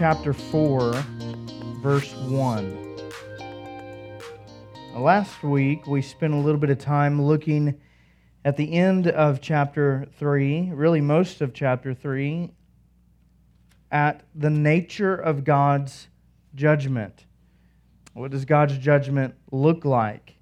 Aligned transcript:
Chapter 0.00 0.32
4, 0.32 0.92
verse 1.82 2.14
1. 2.14 2.96
Last 4.96 5.42
week, 5.42 5.86
we 5.86 6.00
spent 6.00 6.32
a 6.32 6.38
little 6.38 6.58
bit 6.58 6.70
of 6.70 6.78
time 6.78 7.20
looking 7.20 7.78
at 8.42 8.56
the 8.56 8.72
end 8.72 9.08
of 9.08 9.42
chapter 9.42 10.08
3, 10.18 10.70
really 10.72 11.02
most 11.02 11.42
of 11.42 11.52
chapter 11.52 11.92
3, 11.92 12.50
at 13.92 14.22
the 14.34 14.48
nature 14.48 15.14
of 15.14 15.44
God's 15.44 16.08
judgment. 16.54 17.26
What 18.14 18.30
does 18.30 18.46
God's 18.46 18.78
judgment 18.78 19.34
look 19.52 19.84
like? 19.84 20.36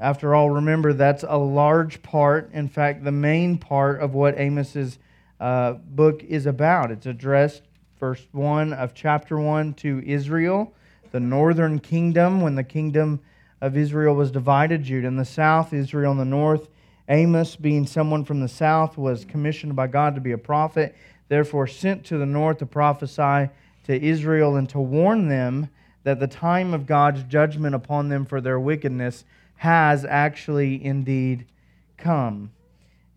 After 0.00 0.34
all, 0.34 0.48
remember 0.48 0.94
that's 0.94 1.24
a 1.28 1.36
large 1.36 2.00
part, 2.00 2.54
in 2.54 2.68
fact, 2.68 3.04
the 3.04 3.12
main 3.12 3.58
part 3.58 4.00
of 4.00 4.14
what 4.14 4.40
Amos's 4.40 4.98
uh, 5.38 5.72
book 5.72 6.24
is 6.24 6.46
about. 6.46 6.90
It's 6.90 7.04
addressed, 7.04 7.64
verse 8.00 8.26
1 8.32 8.72
of 8.72 8.94
chapter 8.94 9.38
1, 9.38 9.74
to 9.74 10.02
Israel, 10.06 10.72
the 11.12 11.20
northern 11.20 11.78
kingdom, 11.78 12.40
when 12.40 12.54
the 12.54 12.64
kingdom 12.64 13.20
of 13.60 13.76
Israel 13.76 14.14
was 14.14 14.30
divided 14.30 14.82
Judah 14.82 15.06
in 15.06 15.16
the 15.16 15.24
south, 15.24 15.74
Israel 15.74 16.12
in 16.12 16.18
the 16.18 16.24
north. 16.24 16.68
Amos, 17.10 17.56
being 17.56 17.86
someone 17.86 18.24
from 18.24 18.40
the 18.40 18.48
south, 18.48 18.96
was 18.96 19.26
commissioned 19.26 19.76
by 19.76 19.86
God 19.86 20.14
to 20.14 20.20
be 20.20 20.32
a 20.32 20.38
prophet, 20.38 20.96
therefore 21.28 21.66
sent 21.66 22.06
to 22.06 22.16
the 22.16 22.24
north 22.24 22.58
to 22.58 22.66
prophesy 22.66 23.50
to 23.84 24.02
Israel 24.02 24.56
and 24.56 24.68
to 24.70 24.80
warn 24.80 25.28
them 25.28 25.68
that 26.04 26.18
the 26.18 26.26
time 26.26 26.72
of 26.72 26.86
God's 26.86 27.22
judgment 27.24 27.74
upon 27.74 28.08
them 28.08 28.24
for 28.24 28.40
their 28.40 28.58
wickedness 28.58 29.24
has 29.56 30.06
actually 30.06 30.82
indeed 30.82 31.44
come. 31.98 32.50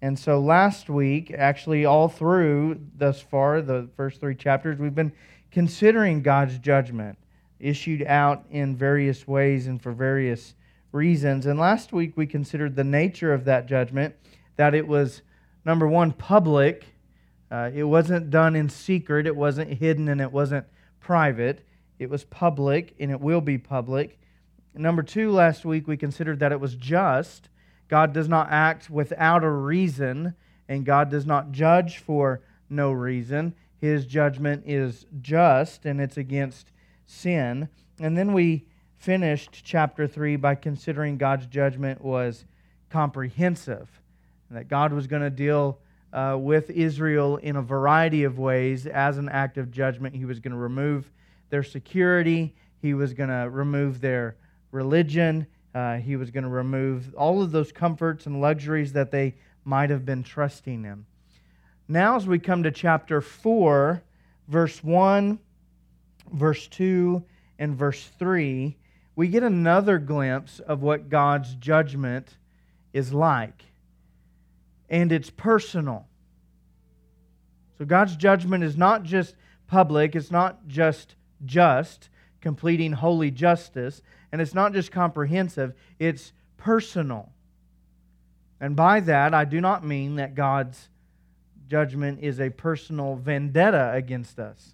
And 0.04 0.20
so 0.20 0.38
last 0.38 0.90
week, 0.90 1.34
actually, 1.34 1.86
all 1.86 2.10
through 2.10 2.78
thus 2.98 3.22
far, 3.22 3.62
the 3.62 3.88
first 3.96 4.20
three 4.20 4.36
chapters, 4.36 4.78
we've 4.78 4.94
been 4.94 5.14
considering 5.50 6.22
God's 6.22 6.60
judgment 6.60 7.18
issued 7.58 8.04
out 8.04 8.44
in 8.52 8.76
various 8.76 9.26
ways 9.26 9.68
and 9.68 9.82
for 9.82 9.94
various 9.94 10.56
reasons. 10.92 11.46
And 11.46 11.58
last 11.58 11.94
week, 11.94 12.18
we 12.18 12.28
considered 12.28 12.76
the 12.76 12.84
nature 12.84 13.34
of 13.34 13.46
that 13.46 13.66
judgment 13.66 14.14
that 14.58 14.76
it 14.76 14.86
was, 14.86 15.22
number 15.64 15.88
one, 15.88 16.12
public. 16.12 16.84
Uh, 17.50 17.72
it 17.74 17.86
wasn't 17.86 18.30
done 18.30 18.58
in 18.58 18.68
secret, 18.68 19.26
it 19.26 19.38
wasn't 19.38 19.72
hidden, 19.72 20.10
and 20.10 20.20
it 20.20 20.34
wasn't 20.34 20.66
private. 21.00 21.66
It 21.98 22.10
was 22.10 22.26
public, 22.26 22.94
and 23.00 23.10
it 23.10 23.22
will 23.22 23.40
be 23.40 23.58
public. 23.58 24.20
Number 24.76 25.02
two, 25.02 25.32
last 25.32 25.64
week 25.64 25.88
we 25.88 25.96
considered 25.96 26.40
that 26.40 26.52
it 26.52 26.60
was 26.60 26.76
just. 26.76 27.48
God 27.88 28.14
does 28.14 28.28
not 28.28 28.48
act 28.50 28.90
without 28.90 29.44
a 29.44 29.50
reason, 29.50 30.34
and 30.68 30.86
God 30.86 31.10
does 31.10 31.26
not 31.26 31.52
judge 31.52 31.98
for 31.98 32.42
no 32.70 32.92
reason. 32.92 33.54
His 33.78 34.06
judgment 34.06 34.64
is 34.66 35.06
just, 35.22 35.86
and 35.86 36.00
it's 36.00 36.18
against 36.18 36.72
sin. 37.06 37.70
And 38.00 38.18
then 38.18 38.34
we 38.34 38.66
finished 38.98 39.62
chapter 39.64 40.08
3 40.08 40.38
by 40.38 40.56
considering 40.56 41.18
God's 41.18 41.46
judgment 41.48 42.02
was 42.02 42.46
comprehensive, 42.90 43.90
and 44.50 44.58
that 44.58 44.70
God 44.70 44.94
was 44.94 45.08
going 45.08 45.22
to 45.22 45.30
deal 45.30 45.80
uh, 46.14 46.38
with 46.40 46.70
Israel 46.70 47.38
in 47.38 47.56
a 47.56 47.62
variety 47.62 48.24
of 48.24 48.40
ways 48.40 48.86
as 48.88 49.18
an 49.18 49.28
act 49.28 49.58
of 49.58 49.72
judgment. 49.72 50.16
He 50.16 50.26
was 50.26 50.40
going 50.40 50.54
to 50.54 50.58
remove 50.58 51.12
their 51.50 51.64
security, 51.64 52.56
He 52.82 52.94
was 52.94 53.14
going 53.14 53.30
to 53.30 53.50
remove 53.50 54.00
their 54.00 54.36
religion. 54.72 55.48
Uh, 55.74 55.98
he 55.98 56.16
was 56.16 56.32
going 56.32 56.44
to 56.44 56.50
remove 56.50 57.14
all 57.16 57.42
of 57.42 57.52
those 57.52 57.72
comforts 57.72 58.26
and 58.26 58.42
luxuries 58.42 58.94
that 58.94 59.12
they 59.12 59.36
might 59.66 59.90
have 59.90 60.06
been 60.06 60.24
trusting 60.24 60.86
in. 60.86 61.06
Now, 61.88 62.16
as 62.16 62.28
we 62.28 62.40
come 62.40 62.64
to 62.64 62.72
chapter 62.72 63.22
4, 63.22 64.04
verse 64.48 64.84
1, 64.84 65.40
verse 66.32 66.68
2, 66.68 67.24
and 67.60 67.76
verse 67.76 68.10
3, 68.20 68.78
we 69.16 69.28
get 69.28 69.44
another 69.44 70.00
glimpse 70.00 70.60
of 70.60 70.82
what 70.82 71.10
God's 71.10 71.56
judgment 71.56 72.38
is 72.94 73.14
like. 73.14 73.64
And 74.90 75.12
it's 75.12 75.30
personal. 75.30 76.08
So, 77.78 77.86
God's 77.86 78.16
judgment 78.16 78.64
is 78.64 78.78
not 78.78 79.04
just 79.04 79.36
public, 79.68 80.16
it's 80.16 80.32
not 80.32 80.68
just 80.68 81.16
just, 81.46 82.10
completing 82.42 82.94
holy 82.94 83.32
justice. 83.32 84.02
And 84.34 84.42
it's 84.42 84.56
not 84.56 84.74
just 84.74 84.92
comprehensive, 84.92 85.76
it's 86.00 86.34
personal. 86.58 87.32
And 88.60 88.76
by 88.76 89.00
that, 89.02 89.32
I 89.32 89.46
do 89.46 89.62
not 89.62 89.86
mean 89.86 90.16
that 90.16 90.34
God's 90.34 90.90
judgment 91.68 92.20
is 92.24 92.42
a 92.42 92.50
personal 92.50 93.16
vendetta 93.16 93.92
against 93.94 94.40
us. 94.40 94.74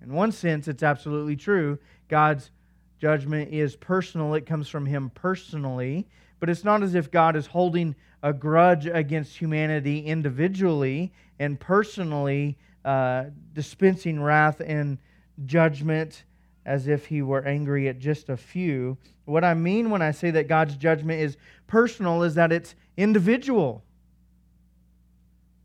In 0.00 0.12
one 0.12 0.30
sense, 0.30 0.68
it's 0.68 0.84
absolutely 0.84 1.34
true. 1.34 1.76
God's 2.06 2.52
judgment 3.00 3.52
is 3.52 3.74
personal, 3.74 4.34
it 4.34 4.46
comes 4.46 4.68
from 4.68 4.86
Him 4.86 5.10
personally. 5.10 6.06
But 6.38 6.48
it's 6.48 6.62
not 6.62 6.84
as 6.84 6.94
if 6.94 7.10
God 7.10 7.34
is 7.34 7.46
holding 7.46 7.96
a 8.22 8.32
grudge 8.32 8.86
against 8.86 9.36
humanity 9.36 10.06
individually 10.06 11.12
and 11.40 11.58
personally 11.58 12.56
uh, 12.84 13.24
dispensing 13.54 14.22
wrath 14.22 14.60
and 14.64 14.98
judgment 15.46 16.22
as 16.64 16.86
if 16.86 17.06
he 17.06 17.22
were 17.22 17.44
angry 17.44 17.88
at 17.88 17.98
just 17.98 18.28
a 18.28 18.36
few. 18.36 18.96
What 19.24 19.44
I 19.44 19.54
mean 19.54 19.90
when 19.90 20.02
I 20.02 20.10
say 20.10 20.30
that 20.32 20.48
God's 20.48 20.76
judgment 20.76 21.20
is 21.20 21.36
personal 21.66 22.22
is 22.22 22.34
that 22.34 22.52
it's 22.52 22.74
individual. 22.96 23.82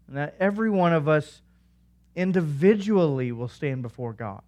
And 0.08 0.18
that 0.18 0.36
every 0.40 0.70
one 0.70 0.94
of 0.94 1.08
us 1.08 1.42
individually 2.16 3.32
will 3.32 3.48
stand 3.48 3.84
before 3.84 4.14
God. 4.14 4.42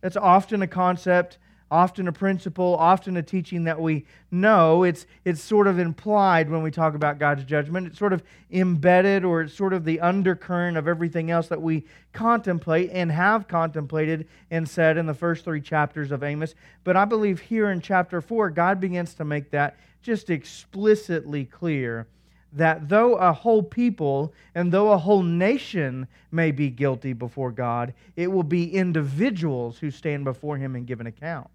That's 0.00 0.16
often 0.16 0.62
a 0.62 0.66
concept 0.66 1.38
often 1.72 2.06
a 2.06 2.12
principle, 2.12 2.76
often 2.78 3.16
a 3.16 3.22
teaching 3.22 3.64
that 3.64 3.80
we 3.80 4.04
know. 4.30 4.82
It's, 4.82 5.06
it's 5.24 5.42
sort 5.42 5.66
of 5.66 5.78
implied 5.78 6.50
when 6.50 6.62
we 6.62 6.70
talk 6.70 6.94
about 6.94 7.18
God's 7.18 7.44
judgment. 7.44 7.86
It's 7.86 7.98
sort 7.98 8.12
of 8.12 8.22
embedded 8.50 9.24
or 9.24 9.40
it's 9.40 9.54
sort 9.54 9.72
of 9.72 9.84
the 9.86 9.98
undercurrent 10.00 10.76
of 10.76 10.86
everything 10.86 11.30
else 11.30 11.48
that 11.48 11.62
we 11.62 11.84
contemplate 12.12 12.90
and 12.92 13.10
have 13.10 13.48
contemplated 13.48 14.28
and 14.50 14.68
said 14.68 14.98
in 14.98 15.06
the 15.06 15.14
first 15.14 15.44
three 15.44 15.62
chapters 15.62 16.12
of 16.12 16.22
Amos. 16.22 16.54
But 16.84 16.96
I 16.96 17.06
believe 17.06 17.40
here 17.40 17.70
in 17.70 17.80
chapter 17.80 18.20
4, 18.20 18.50
God 18.50 18.78
begins 18.78 19.14
to 19.14 19.24
make 19.24 19.50
that 19.50 19.76
just 20.02 20.28
explicitly 20.28 21.46
clear 21.46 22.06
that 22.52 22.88
though 22.88 23.14
a 23.14 23.32
whole 23.32 23.62
people 23.62 24.32
and 24.54 24.70
though 24.70 24.92
a 24.92 24.98
whole 24.98 25.22
nation 25.22 26.06
may 26.30 26.50
be 26.50 26.68
guilty 26.68 27.14
before 27.14 27.50
God, 27.50 27.94
it 28.14 28.30
will 28.30 28.42
be 28.42 28.74
individuals 28.74 29.78
who 29.78 29.90
stand 29.90 30.24
before 30.24 30.58
Him 30.58 30.76
and 30.76 30.86
give 30.86 31.00
an 31.00 31.06
account. 31.06 31.48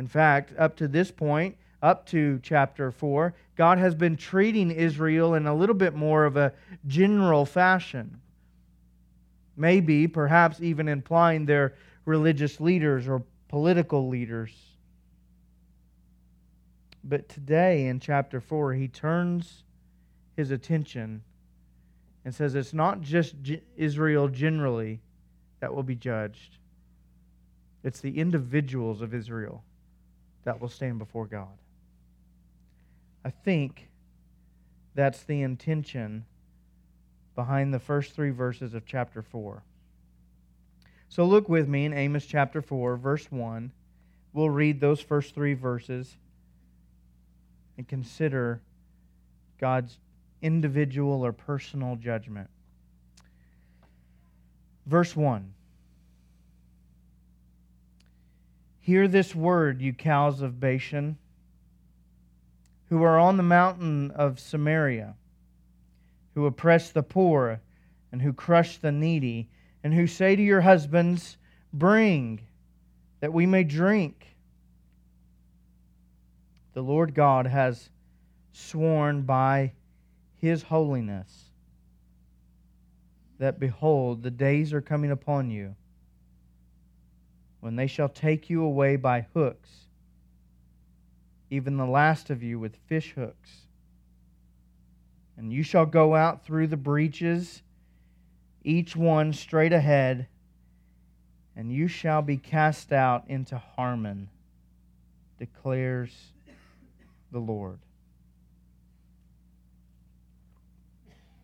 In 0.00 0.08
fact, 0.08 0.54
up 0.56 0.78
to 0.78 0.88
this 0.88 1.10
point, 1.10 1.58
up 1.82 2.06
to 2.06 2.40
chapter 2.42 2.90
4, 2.90 3.34
God 3.54 3.76
has 3.76 3.94
been 3.94 4.16
treating 4.16 4.70
Israel 4.70 5.34
in 5.34 5.46
a 5.46 5.54
little 5.54 5.74
bit 5.74 5.94
more 5.94 6.24
of 6.24 6.38
a 6.38 6.54
general 6.86 7.44
fashion. 7.44 8.18
Maybe, 9.58 10.08
perhaps 10.08 10.62
even 10.62 10.88
implying 10.88 11.44
their 11.44 11.74
religious 12.06 12.62
leaders 12.62 13.08
or 13.08 13.22
political 13.48 14.08
leaders. 14.08 14.52
But 17.04 17.28
today 17.28 17.88
in 17.88 18.00
chapter 18.00 18.40
4, 18.40 18.72
he 18.72 18.88
turns 18.88 19.64
his 20.34 20.50
attention 20.50 21.22
and 22.24 22.34
says 22.34 22.54
it's 22.54 22.72
not 22.72 23.02
just 23.02 23.34
Israel 23.76 24.28
generally 24.28 25.02
that 25.60 25.74
will 25.74 25.82
be 25.82 25.94
judged, 25.94 26.56
it's 27.84 28.00
the 28.00 28.18
individuals 28.18 29.02
of 29.02 29.12
Israel 29.12 29.62
that 30.44 30.60
will 30.60 30.68
stand 30.68 30.98
before 30.98 31.26
God. 31.26 31.48
I 33.24 33.30
think 33.30 33.90
that's 34.94 35.22
the 35.22 35.42
intention 35.42 36.24
behind 37.34 37.72
the 37.72 37.78
first 37.78 38.14
three 38.14 38.30
verses 38.30 38.74
of 38.74 38.86
chapter 38.86 39.22
4. 39.22 39.62
So 41.08 41.24
look 41.24 41.48
with 41.48 41.68
me 41.68 41.84
in 41.84 41.92
Amos 41.92 42.24
chapter 42.24 42.62
4, 42.62 42.96
verse 42.96 43.30
1. 43.30 43.72
We'll 44.32 44.50
read 44.50 44.80
those 44.80 45.00
first 45.00 45.34
three 45.34 45.54
verses 45.54 46.16
and 47.76 47.86
consider 47.86 48.60
God's 49.58 49.98
individual 50.40 51.24
or 51.24 51.32
personal 51.32 51.96
judgment. 51.96 52.48
Verse 54.86 55.14
1 55.14 55.52
Hear 58.80 59.06
this 59.06 59.34
word, 59.34 59.80
you 59.82 59.92
cows 59.92 60.40
of 60.40 60.58
Bashan, 60.58 61.18
who 62.88 63.02
are 63.02 63.18
on 63.18 63.36
the 63.36 63.42
mountain 63.42 64.10
of 64.10 64.40
Samaria, 64.40 65.14
who 66.34 66.46
oppress 66.46 66.90
the 66.90 67.02
poor 67.02 67.60
and 68.10 68.22
who 68.22 68.32
crush 68.32 68.78
the 68.78 68.90
needy, 68.90 69.48
and 69.84 69.94
who 69.94 70.06
say 70.06 70.34
to 70.34 70.42
your 70.42 70.62
husbands, 70.62 71.36
Bring, 71.72 72.40
that 73.20 73.32
we 73.32 73.46
may 73.46 73.64
drink. 73.64 74.26
The 76.72 76.82
Lord 76.82 77.14
God 77.14 77.46
has 77.46 77.90
sworn 78.52 79.22
by 79.22 79.72
his 80.36 80.62
holiness 80.62 81.50
that, 83.38 83.60
behold, 83.60 84.22
the 84.22 84.30
days 84.30 84.72
are 84.72 84.80
coming 84.80 85.10
upon 85.10 85.50
you 85.50 85.76
when 87.60 87.76
they 87.76 87.86
shall 87.86 88.08
take 88.08 88.50
you 88.50 88.62
away 88.62 88.96
by 88.96 89.26
hooks, 89.34 89.70
even 91.50 91.76
the 91.76 91.86
last 91.86 92.30
of 92.30 92.42
you 92.42 92.58
with 92.58 92.76
fish 92.86 93.12
hooks. 93.12 93.50
And 95.36 95.52
you 95.52 95.62
shall 95.62 95.86
go 95.86 96.14
out 96.14 96.44
through 96.44 96.66
the 96.66 96.76
breaches, 96.76 97.62
each 98.62 98.96
one 98.96 99.32
straight 99.32 99.72
ahead, 99.72 100.26
and 101.56 101.72
you 101.72 101.88
shall 101.88 102.22
be 102.22 102.36
cast 102.36 102.92
out 102.92 103.24
into 103.28 103.58
Harmon, 103.58 104.28
declares 105.38 106.32
the 107.32 107.38
Lord. 107.38 107.78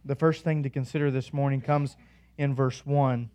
The 0.05 0.15
first 0.15 0.45
thing 0.45 0.63
to 0.63 0.71
consider 0.71 1.11
this 1.11 1.33
morning 1.33 1.61
comes 1.61 1.97
in 2.39 2.55
verse 2.55 2.87
1 2.87 3.29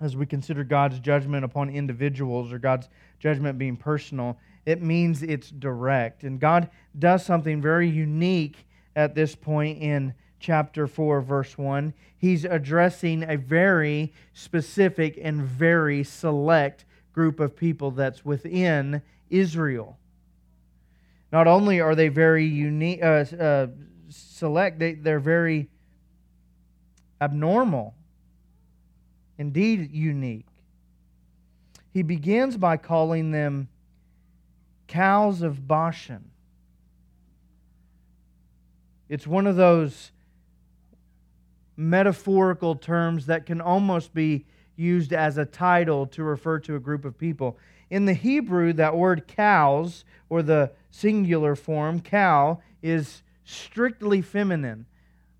as 0.00 0.16
we 0.16 0.26
consider 0.26 0.64
God's 0.64 0.98
judgment 0.98 1.44
upon 1.44 1.68
individuals 1.68 2.52
or 2.52 2.58
God's 2.58 2.88
judgment 3.18 3.58
being 3.58 3.76
personal, 3.76 4.38
it 4.64 4.82
means 4.82 5.22
it's 5.22 5.50
direct. 5.50 6.24
And 6.24 6.40
God 6.40 6.70
does 6.98 7.24
something 7.24 7.60
very 7.60 7.88
unique 7.88 8.66
at 8.96 9.14
this 9.14 9.34
point 9.34 9.80
in 9.82 10.14
chapter 10.38 10.86
4, 10.86 11.20
verse 11.20 11.56
1. 11.58 11.92
He's 12.16 12.44
addressing 12.44 13.22
a 13.22 13.36
very 13.36 14.12
specific 14.32 15.18
and 15.22 15.42
very 15.42 16.02
select 16.02 16.84
group 17.12 17.40
of 17.40 17.56
people 17.56 17.90
that's 17.90 18.24
within 18.24 19.02
Israel. 19.28 19.98
Not 21.32 21.46
only 21.46 21.80
are 21.80 21.94
they 21.94 22.08
very 22.08 22.46
unique, 22.46 23.02
uh, 23.02 23.24
uh, 23.38 23.66
select, 24.08 24.78
they, 24.78 24.94
they're 24.94 25.20
very 25.20 25.68
abnormal 27.20 27.94
indeed 29.40 29.90
unique. 29.90 30.44
He 31.94 32.02
begins 32.02 32.58
by 32.58 32.76
calling 32.76 33.30
them 33.30 33.68
cows 34.86 35.40
of 35.40 35.66
Bashan. 35.66 36.30
It's 39.08 39.26
one 39.26 39.46
of 39.46 39.56
those 39.56 40.12
metaphorical 41.74 42.76
terms 42.76 43.24
that 43.26 43.46
can 43.46 43.62
almost 43.62 44.12
be 44.12 44.44
used 44.76 45.14
as 45.14 45.38
a 45.38 45.46
title 45.46 46.06
to 46.08 46.22
refer 46.22 46.58
to 46.58 46.76
a 46.76 46.80
group 46.80 47.06
of 47.06 47.16
people. 47.16 47.56
In 47.88 48.04
the 48.04 48.12
Hebrew, 48.12 48.74
that 48.74 48.94
word 48.94 49.26
cows, 49.26 50.04
or 50.28 50.42
the 50.42 50.72
singular 50.90 51.56
form, 51.56 52.00
cow, 52.02 52.60
is 52.82 53.22
strictly 53.46 54.20
feminine. 54.20 54.84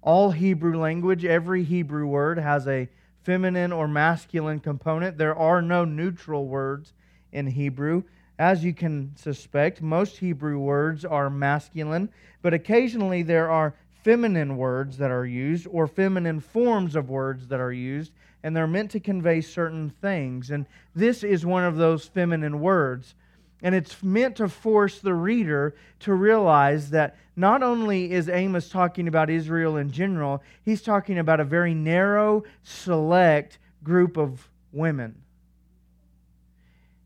All 0.01 0.31
Hebrew 0.31 0.81
language, 0.81 1.27
every 1.27 1.65
Hebrew 1.65 2.07
word 2.07 2.39
has 2.39 2.67
a 2.67 2.89
feminine 3.23 3.73
or 3.73 3.87
masculine 3.87 4.61
component. 4.61 5.19
There 5.19 5.37
are 5.37 5.63
no 5.63 5.85
neutral 5.85 6.47
words 6.47 6.93
in 7.33 7.47
Hebrew. 7.47 8.03
As 8.39 8.65
you 8.65 8.73
can 8.73 9.13
suspect, 9.17 9.83
most 9.83 10.17
Hebrew 10.17 10.59
words 10.59 11.05
are 11.05 11.29
masculine, 11.29 12.09
but 12.41 12.55
occasionally 12.55 13.23
there 13.23 13.51
are 13.51 13.75
feminine 14.03 14.57
words 14.57 14.97
that 14.97 15.11
are 15.11 15.27
used 15.27 15.67
or 15.71 15.87
feminine 15.87 16.41
forms 16.41 16.97
of 16.97 17.11
words 17.11 17.49
that 17.49 17.61
are 17.61 17.73
used, 17.73 18.13
and 18.43 18.57
they're 18.57 18.67
meant 18.67 18.91
to 18.93 19.01
convey 19.01 19.43
certain 19.43 19.91
things. 19.91 20.51
And 20.51 20.65
this 20.95 21.23
is 21.23 21.45
one 21.45 21.65
of 21.65 21.77
those 21.77 22.07
feminine 22.07 22.61
words. 22.61 23.15
And 23.63 23.75
it's 23.75 24.03
meant 24.03 24.37
to 24.37 24.49
force 24.49 25.01
the 25.01 25.15
reader 25.15 25.75
to 26.01 26.15
realize 26.15 26.91
that 26.91 27.17
not 27.37 27.63
only 27.63 28.11
is 28.11 28.29
Amos 28.29 28.69
talking 28.69 29.09
about 29.09 29.31
Israel 29.31 29.77
in 29.77 29.91
general, 29.91 30.43
he's 30.63 30.83
talking 30.83 31.19
about 31.19 31.41
a 31.41 31.45
very 31.45 31.75
narrow, 31.75 32.45
select 32.63 33.59
group 33.83 34.17
of 34.17 34.49
women. 34.73 35.23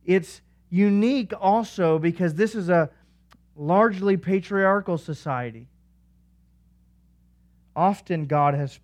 It's 0.04 0.40
unique 0.70 1.32
also 1.40 1.98
because 1.98 2.34
this 2.34 2.54
is 2.54 2.68
a 2.68 2.90
largely 3.56 4.16
patriarchal 4.16 4.98
society. 4.98 5.68
Often 7.76 8.26
God 8.26 8.54
has 8.54 8.78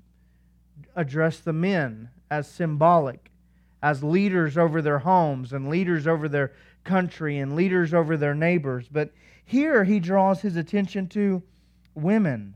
addressed 0.97 1.45
the 1.45 1.53
men 1.53 2.11
as 2.31 2.49
symbolic, 2.49 3.31
as 3.83 4.05
leaders 4.05 4.59
over 4.59 4.83
their 4.83 5.01
homes 5.01 5.53
and 5.53 5.69
leaders 5.69 6.07
over 6.07 6.29
their 6.29 6.53
country 6.85 7.39
and 7.39 7.57
leaders 7.57 7.95
over 7.95 8.17
their 8.17 8.35
neighbors. 8.35 8.87
But 8.91 9.13
here 9.45 9.85
he 9.85 10.01
draws 10.01 10.41
his 10.43 10.57
attention 10.57 11.09
to 11.09 11.43
women. 11.95 12.55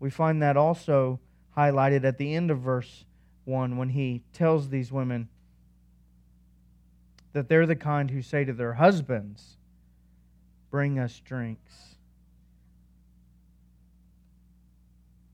We 0.00 0.10
find 0.10 0.42
that 0.42 0.56
also 0.56 1.20
highlighted 1.56 2.04
at 2.04 2.18
the 2.18 2.34
end 2.34 2.50
of 2.50 2.60
verse 2.60 3.04
1 3.44 3.76
when 3.76 3.88
he 3.88 4.22
tells 4.32 4.68
these 4.68 4.92
women 4.92 5.28
that 7.32 7.48
they're 7.48 7.66
the 7.66 7.76
kind 7.76 8.10
who 8.10 8.22
say 8.22 8.44
to 8.44 8.52
their 8.52 8.74
husbands, 8.74 9.56
Bring 10.70 10.98
us 10.98 11.20
drinks. 11.20 11.96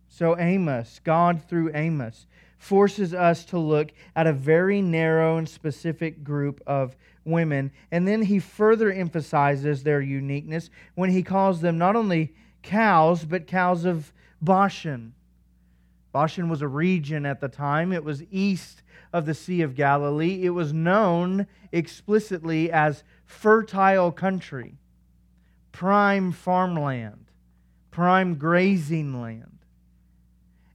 So, 0.08 0.38
Amos, 0.38 1.00
God 1.02 1.42
through 1.48 1.72
Amos, 1.74 2.26
forces 2.64 3.12
us 3.12 3.44
to 3.44 3.58
look 3.58 3.92
at 4.16 4.26
a 4.26 4.32
very 4.32 4.80
narrow 4.80 5.36
and 5.36 5.46
specific 5.46 6.24
group 6.24 6.62
of 6.66 6.96
women. 7.22 7.70
And 7.90 8.08
then 8.08 8.22
he 8.22 8.38
further 8.38 8.90
emphasizes 8.90 9.82
their 9.82 10.00
uniqueness 10.00 10.70
when 10.94 11.10
he 11.10 11.22
calls 11.22 11.60
them 11.60 11.76
not 11.76 11.94
only 11.94 12.34
cows, 12.62 13.26
but 13.26 13.46
cows 13.46 13.84
of 13.84 14.14
Bashan. 14.40 15.12
Bashan 16.10 16.48
was 16.48 16.62
a 16.62 16.68
region 16.68 17.26
at 17.26 17.40
the 17.40 17.48
time, 17.48 17.92
it 17.92 18.02
was 18.02 18.22
east 18.30 18.82
of 19.12 19.26
the 19.26 19.34
Sea 19.34 19.60
of 19.60 19.74
Galilee. 19.74 20.42
It 20.42 20.50
was 20.50 20.72
known 20.72 21.46
explicitly 21.70 22.72
as 22.72 23.04
fertile 23.26 24.10
country, 24.10 24.78
prime 25.70 26.32
farmland, 26.32 27.26
prime 27.90 28.36
grazing 28.36 29.20
land. 29.20 29.53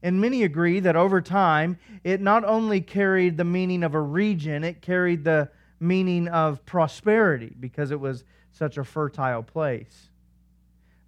And 0.02 0.22
many 0.22 0.44
agree 0.44 0.80
that 0.80 0.96
over 0.96 1.22
time, 1.22 1.78
it 2.04 2.22
not 2.22 2.46
only 2.46 2.82
carried 2.82 3.38
the 3.38 3.44
meaning 3.44 3.84
of 3.84 3.96
a 3.96 4.02
region, 4.02 4.64
it 4.64 4.82
carried 4.82 5.24
the 5.24 5.50
meaning 5.80 6.28
of 6.28 6.66
prosperity 6.66 7.54
because 7.60 7.92
it 7.92 8.00
was 8.00 8.24
such 8.52 8.78
a 8.78 8.84
fertile 8.84 9.44
place. 9.44 10.10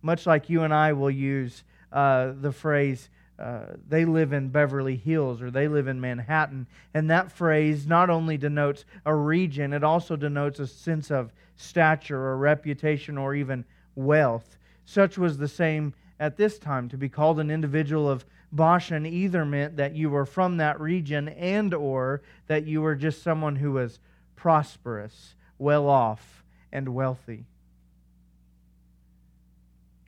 Much 0.02 0.26
like 0.26 0.50
you 0.50 0.64
and 0.64 0.74
I 0.74 0.94
will 0.94 1.12
use 1.12 1.64
uh, 1.92 2.34
the 2.40 2.52
phrase, 2.52 3.10
uh, 3.40 3.66
they 3.88 4.06
live 4.06 4.34
in 4.34 4.50
Beverly 4.50 4.96
Hills 4.96 5.42
or 5.42 5.52
they 5.52 5.68
live 5.68 5.88
in 5.88 6.02
Manhattan. 6.02 6.68
And 6.94 7.10
that 7.10 7.32
phrase 7.32 7.88
not 7.88 8.10
only 8.10 8.38
denotes 8.38 8.86
a 9.06 9.16
region, 9.16 9.74
it 9.74 9.84
also 9.84 10.16
denotes 10.16 10.60
a 10.60 10.68
sense 10.68 11.12
of 11.12 11.34
stature 11.56 12.20
or 12.20 12.38
reputation 12.38 13.18
or 13.18 13.36
even 13.36 13.66
wealth. 13.96 14.58
Such 14.86 15.18
was 15.18 15.38
the 15.38 15.48
same 15.48 15.94
at 16.20 16.38
this 16.38 16.60
time. 16.60 16.90
To 16.90 16.98
be 16.98 17.10
called 17.10 17.40
an 17.40 17.52
individual 17.52 18.10
of 18.10 18.26
Bashan 18.52 19.06
either 19.06 19.46
meant 19.46 19.78
that 19.78 19.96
you 19.96 20.10
were 20.10 20.26
from 20.26 20.58
that 20.58 20.80
region 20.80 21.30
and 21.30 21.74
or 21.74 22.22
that 22.48 22.66
you 22.66 22.82
were 22.82 22.96
just 22.96 23.24
someone 23.24 23.56
who 23.56 23.72
was 23.72 24.00
prosperous, 24.36 25.36
well 25.58 25.88
off, 25.88 26.44
and 26.72 26.90
wealthy. 26.90 27.46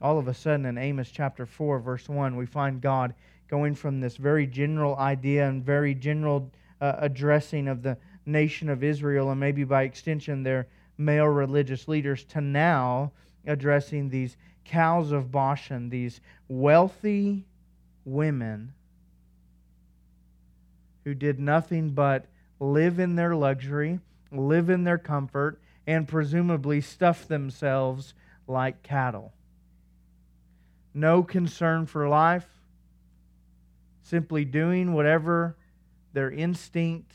All 0.02 0.20
of 0.20 0.28
a 0.28 0.34
sudden 0.34 0.66
in 0.66 0.78
Amos 0.78 1.10
chapter 1.10 1.46
4 1.46 1.80
verse 1.80 2.10
1 2.10 2.36
we 2.36 2.46
find 2.46 2.82
God 2.82 3.14
going 3.48 3.76
from 3.76 4.02
this 4.02 4.18
very 4.18 4.46
general 4.46 4.98
idea 4.98 5.48
and 5.48 5.64
very 5.64 5.94
general 5.94 6.52
uh, 6.82 6.96
addressing 6.98 7.70
of 7.70 7.84
the 7.84 7.98
nation 8.26 8.70
of 8.70 8.84
Israel 8.84 9.32
and 9.32 9.40
maybe 9.40 9.64
by 9.64 9.84
extension 9.84 10.44
their 10.44 10.68
male 10.98 11.28
religious 11.28 11.88
leaders 11.88 12.26
to 12.26 12.42
now 12.42 13.12
addressing 13.46 14.10
these 14.10 14.36
cows 14.66 15.12
of 15.12 15.32
Bashan, 15.32 15.90
these 15.90 16.20
wealthy 16.48 17.46
women 18.06 18.74
who 21.04 21.14
did 21.14 21.40
nothing 21.40 21.90
but 21.92 22.26
live 22.60 23.00
in 23.00 23.16
their 23.16 23.36
luxury, 23.36 24.00
live 24.32 24.70
in 24.70 24.84
their 24.84 24.98
comfort, 24.98 25.60
and 25.86 26.08
presumably 26.08 26.80
stuff 26.82 27.28
themselves 27.28 28.14
like 28.48 28.84
cattle. 28.84 29.34
No 30.94 31.24
concern 31.24 31.86
for 31.86 32.08
life, 32.08 32.48
simply 34.04 34.46
doing 34.46 34.94
whatever 34.94 35.56
their 36.14 36.32
instinct 36.32 37.12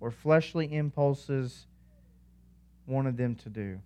or 0.00 0.10
fleshly 0.10 0.72
impulses 0.74 1.66
wanted 2.86 3.16
them 3.16 3.34
to 3.34 3.48
do. 3.48 3.80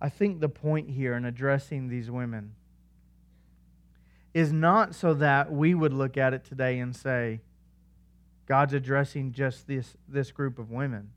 I 0.00 0.08
think 0.08 0.40
the 0.40 0.48
point 0.48 0.90
here 0.90 1.14
in 1.14 1.24
addressing 1.24 1.88
these 1.88 2.10
women 2.10 2.54
is 4.32 4.52
not 4.52 4.94
so 4.94 5.14
that 5.14 5.50
we 5.50 5.74
would 5.74 5.92
look 5.92 6.16
at 6.16 6.34
it 6.34 6.44
today 6.44 6.78
and 6.78 6.94
say, 6.94 7.40
God's 8.46 8.74
addressing 8.74 9.32
just 9.32 9.66
this, 9.66 9.96
this 10.08 10.30
group 10.30 10.58
of 10.58 10.70
women. 10.70 11.10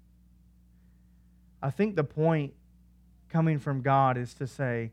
I 1.62 1.70
think 1.70 1.96
the 1.96 2.04
point 2.04 2.54
coming 3.30 3.60
from 3.60 3.82
God 3.82 4.18
is 4.18 4.34
to 4.36 4.48
say, 4.48 4.92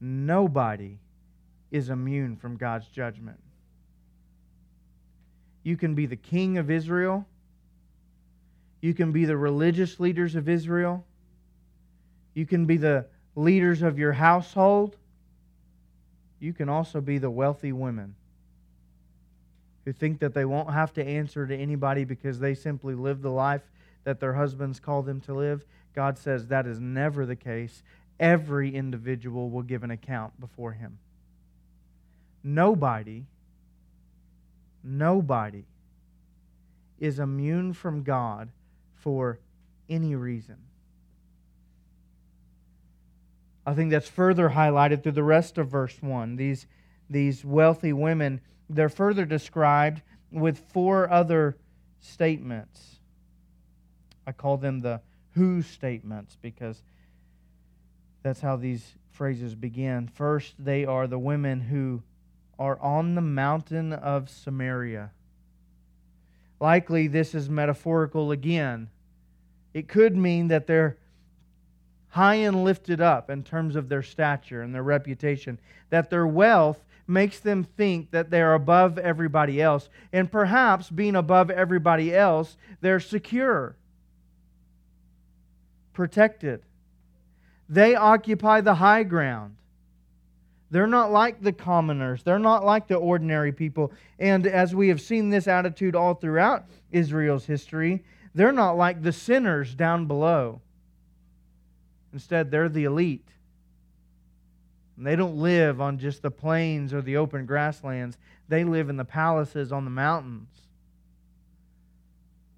nobody 0.00 0.98
is 1.70 1.90
immune 1.90 2.36
from 2.36 2.56
God's 2.56 2.86
judgment. 2.86 3.40
You 5.62 5.76
can 5.76 5.94
be 5.94 6.06
the 6.06 6.16
king 6.16 6.56
of 6.56 6.70
Israel. 6.70 7.26
You 8.80 8.94
can 8.94 9.12
be 9.12 9.24
the 9.24 9.36
religious 9.36 9.98
leaders 9.98 10.34
of 10.34 10.48
Israel. 10.48 11.04
You 12.38 12.46
can 12.46 12.66
be 12.66 12.76
the 12.76 13.04
leaders 13.34 13.82
of 13.82 13.98
your 13.98 14.12
household. 14.12 14.96
You 16.38 16.52
can 16.52 16.68
also 16.68 17.00
be 17.00 17.18
the 17.18 17.28
wealthy 17.28 17.72
women 17.72 18.14
who 19.84 19.92
think 19.92 20.20
that 20.20 20.34
they 20.34 20.44
won't 20.44 20.70
have 20.70 20.92
to 20.92 21.04
answer 21.04 21.48
to 21.48 21.56
anybody 21.56 22.04
because 22.04 22.38
they 22.38 22.54
simply 22.54 22.94
live 22.94 23.22
the 23.22 23.30
life 23.32 23.62
that 24.04 24.20
their 24.20 24.34
husbands 24.34 24.78
call 24.78 25.02
them 25.02 25.20
to 25.22 25.34
live. 25.34 25.64
God 25.96 26.16
says 26.16 26.46
that 26.46 26.64
is 26.64 26.78
never 26.78 27.26
the 27.26 27.34
case. 27.34 27.82
Every 28.20 28.72
individual 28.72 29.50
will 29.50 29.62
give 29.62 29.82
an 29.82 29.90
account 29.90 30.38
before 30.38 30.74
Him. 30.74 31.00
Nobody, 32.44 33.24
nobody 34.84 35.64
is 37.00 37.18
immune 37.18 37.72
from 37.72 38.04
God 38.04 38.50
for 38.94 39.40
any 39.88 40.14
reason. 40.14 40.67
I 43.68 43.74
think 43.74 43.90
that's 43.90 44.08
further 44.08 44.48
highlighted 44.48 45.02
through 45.02 45.12
the 45.12 45.22
rest 45.22 45.58
of 45.58 45.68
verse 45.68 46.00
1. 46.00 46.36
These, 46.36 46.66
these 47.10 47.44
wealthy 47.44 47.92
women, 47.92 48.40
they're 48.70 48.88
further 48.88 49.26
described 49.26 50.00
with 50.32 50.58
four 50.72 51.10
other 51.10 51.58
statements. 52.00 53.00
I 54.26 54.32
call 54.32 54.56
them 54.56 54.80
the 54.80 55.02
who 55.34 55.60
statements 55.60 56.38
because 56.40 56.82
that's 58.22 58.40
how 58.40 58.56
these 58.56 58.94
phrases 59.10 59.54
begin. 59.54 60.08
First, 60.08 60.54
they 60.58 60.86
are 60.86 61.06
the 61.06 61.18
women 61.18 61.60
who 61.60 62.02
are 62.58 62.80
on 62.80 63.16
the 63.16 63.20
mountain 63.20 63.92
of 63.92 64.30
Samaria. 64.30 65.10
Likely, 66.58 67.06
this 67.06 67.34
is 67.34 67.50
metaphorical 67.50 68.30
again. 68.30 68.88
It 69.74 69.88
could 69.88 70.16
mean 70.16 70.48
that 70.48 70.66
they're 70.66 70.96
high 72.10 72.36
and 72.36 72.64
lifted 72.64 73.00
up 73.00 73.30
in 73.30 73.42
terms 73.42 73.76
of 73.76 73.88
their 73.88 74.02
stature 74.02 74.62
and 74.62 74.74
their 74.74 74.82
reputation, 74.82 75.58
that 75.90 76.10
their 76.10 76.26
wealth 76.26 76.84
makes 77.06 77.40
them 77.40 77.64
think 77.64 78.10
that 78.10 78.30
they're 78.30 78.54
above 78.54 78.98
everybody 78.98 79.60
else. 79.62 79.88
And 80.12 80.30
perhaps 80.30 80.90
being 80.90 81.16
above 81.16 81.50
everybody 81.50 82.14
else, 82.14 82.56
they're 82.80 83.00
secure, 83.00 83.76
protected. 85.92 86.62
They 87.68 87.94
occupy 87.94 88.60
the 88.60 88.74
high 88.74 89.02
ground. 89.02 89.56
They're 90.70 90.86
not 90.86 91.10
like 91.10 91.40
the 91.42 91.52
commoners. 91.52 92.22
They're 92.22 92.38
not 92.38 92.64
like 92.64 92.88
the 92.88 92.96
ordinary 92.96 93.52
people. 93.52 93.92
And 94.18 94.46
as 94.46 94.74
we 94.74 94.88
have 94.88 95.00
seen 95.00 95.30
this 95.30 95.48
attitude 95.48 95.96
all 95.96 96.14
throughout 96.14 96.66
Israel's 96.92 97.46
history, 97.46 98.04
they're 98.34 98.52
not 98.52 98.76
like 98.76 99.02
the 99.02 99.12
sinners 99.12 99.74
down 99.74 100.06
below. 100.06 100.60
Instead, 102.18 102.50
they're 102.50 102.68
the 102.68 102.82
elite. 102.82 103.28
And 104.96 105.06
they 105.06 105.14
don't 105.14 105.36
live 105.36 105.80
on 105.80 106.00
just 106.00 106.20
the 106.20 106.32
plains 106.32 106.92
or 106.92 107.00
the 107.00 107.16
open 107.16 107.46
grasslands, 107.46 108.18
they 108.48 108.64
live 108.64 108.88
in 108.88 108.96
the 108.96 109.04
palaces 109.04 109.70
on 109.70 109.84
the 109.84 109.90
mountains. 109.92 110.48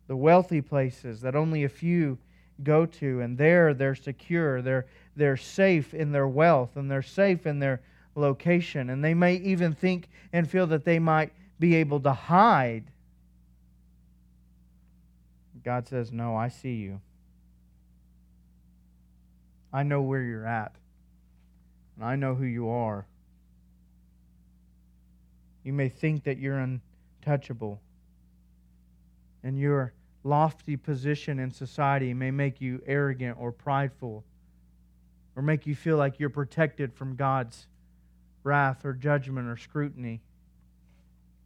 The 0.06 0.16
wealthy 0.16 0.62
places 0.62 1.20
that 1.20 1.36
only 1.36 1.64
a 1.64 1.68
few 1.68 2.16
go 2.62 2.86
to, 2.86 3.20
and 3.20 3.36
there 3.36 3.74
they're 3.74 3.94
secure. 3.94 4.62
They're, 4.62 4.86
they're 5.14 5.36
safe 5.36 5.92
in 5.92 6.10
their 6.10 6.26
wealth 6.26 6.76
and 6.76 6.90
they're 6.90 7.02
safe 7.02 7.46
in 7.46 7.58
their 7.58 7.82
location. 8.14 8.88
And 8.88 9.04
they 9.04 9.12
may 9.12 9.34
even 9.34 9.74
think 9.74 10.08
and 10.32 10.48
feel 10.48 10.68
that 10.68 10.86
they 10.86 10.98
might 10.98 11.34
be 11.58 11.74
able 11.74 12.00
to 12.00 12.14
hide. 12.14 12.84
God 15.62 15.86
says, 15.86 16.10
No, 16.10 16.34
I 16.34 16.48
see 16.48 16.76
you. 16.76 17.02
I 19.72 19.82
know 19.82 20.02
where 20.02 20.22
you're 20.22 20.46
at. 20.46 20.74
And 21.96 22.04
I 22.04 22.16
know 22.16 22.34
who 22.34 22.44
you 22.44 22.68
are. 22.70 23.06
You 25.62 25.72
may 25.72 25.88
think 25.88 26.24
that 26.24 26.38
you're 26.38 26.58
untouchable. 26.58 27.80
And 29.42 29.58
your 29.58 29.92
lofty 30.24 30.76
position 30.76 31.38
in 31.38 31.50
society 31.50 32.12
may 32.14 32.30
make 32.30 32.60
you 32.60 32.82
arrogant 32.86 33.36
or 33.38 33.52
prideful 33.52 34.24
or 35.36 35.42
make 35.42 35.66
you 35.66 35.74
feel 35.74 35.96
like 35.96 36.18
you're 36.18 36.28
protected 36.28 36.92
from 36.92 37.16
God's 37.16 37.66
wrath 38.42 38.84
or 38.84 38.92
judgment 38.92 39.48
or 39.48 39.56
scrutiny. 39.56 40.20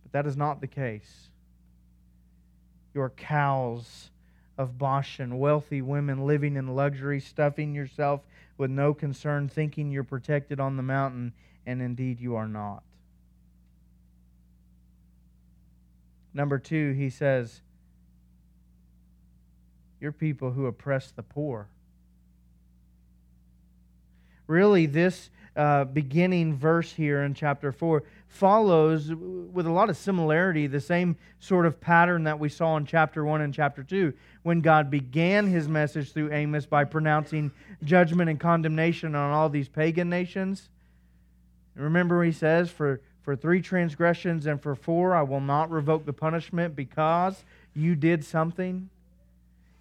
But 0.03 0.13
that 0.13 0.27
is 0.27 0.37
not 0.37 0.61
the 0.61 0.67
case. 0.67 1.29
Your 2.95 3.11
cows 3.11 4.11
of 4.57 4.79
Bashan, 4.79 5.39
wealthy 5.39 5.83
women 5.83 6.27
living 6.27 6.57
in 6.57 6.75
luxury, 6.75 7.21
stuffing 7.21 7.75
yourself 7.75 8.23
with 8.57 8.71
no 8.71 8.95
concern, 8.95 9.49
thinking 9.49 9.91
you're 9.91 10.05
protected 10.05 10.61
on 10.61 10.77
the 10.77 10.83
mountain, 10.83 11.33
and 11.67 11.83
indeed 11.83 12.21
you 12.21 12.37
are 12.37 12.49
not. 12.49 12.83
Number 16.33 16.59
two, 16.59 16.93
he 16.93 17.11
says, 17.11 17.63
You're 20.01 20.13
people 20.13 20.53
who 20.53 20.67
oppress 20.67 21.11
the 21.11 21.23
poor. 21.23 21.69
Really, 24.47 24.87
this 24.87 25.31
uh, 25.57 25.85
beginning 25.85 26.57
verse 26.57 26.93
here 26.93 27.23
in 27.23 27.35
chapter 27.35 27.73
4 27.73 28.03
follows 28.29 29.13
with 29.15 29.67
a 29.67 29.71
lot 29.71 29.89
of 29.89 29.97
similarity 29.97 30.67
the 30.67 30.81
same 30.81 31.17
sort 31.39 31.67
of 31.67 31.81
pattern 31.81 32.25
that 32.25 32.39
we 32.39 32.49
saw 32.49 32.77
in 32.77 32.85
chapter 32.85 33.25
1 33.25 33.41
and 33.41 33.55
chapter 33.55 33.85
2 33.85 34.13
when 34.43 34.61
God 34.61 34.91
began 34.91 35.47
his 35.47 35.69
message 35.69 36.13
through 36.13 36.33
Amos 36.33 36.67
by 36.67 36.85
pronouncing 36.85 37.53
judgment 37.85 38.29
and 38.29 38.41
condemnation 38.41 39.15
on 39.15 39.31
all 39.31 39.49
these 39.49 39.69
pagan 39.69 40.11
nations. 40.11 40.69
Remember, 41.77 42.23
he 42.25 42.33
says, 42.33 42.71
For, 42.71 43.01
for 43.23 43.37
three 43.37 43.61
transgressions 43.61 44.47
and 44.47 44.61
for 44.61 44.75
four 44.75 45.15
I 45.15 45.23
will 45.23 45.41
not 45.41 45.71
revoke 45.71 46.05
the 46.05 46.13
punishment 46.13 46.75
because 46.75 47.45
you 47.75 47.95
did 47.95 48.25
something. 48.25 48.91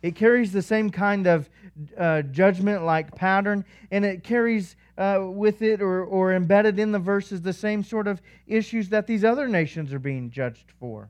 It 0.03 0.15
carries 0.15 0.51
the 0.51 0.61
same 0.61 0.91
kind 0.91 1.25
of 1.25 1.49
uh, 1.97 2.21
judgment 2.23 2.83
like 2.83 3.15
pattern, 3.15 3.65
and 3.89 4.05
it 4.05 4.23
carries 4.23 4.75
uh, 4.97 5.21
with 5.23 5.61
it 5.61 5.81
or, 5.81 6.03
or 6.03 6.33
embedded 6.33 6.77
in 6.77 6.91
the 6.91 6.99
verses 6.99 7.41
the 7.41 7.53
same 7.53 7.83
sort 7.83 8.07
of 8.07 8.21
issues 8.45 8.89
that 8.89 9.07
these 9.07 9.23
other 9.23 9.47
nations 9.47 9.91
are 9.93 9.99
being 9.99 10.29
judged 10.29 10.71
for. 10.79 11.09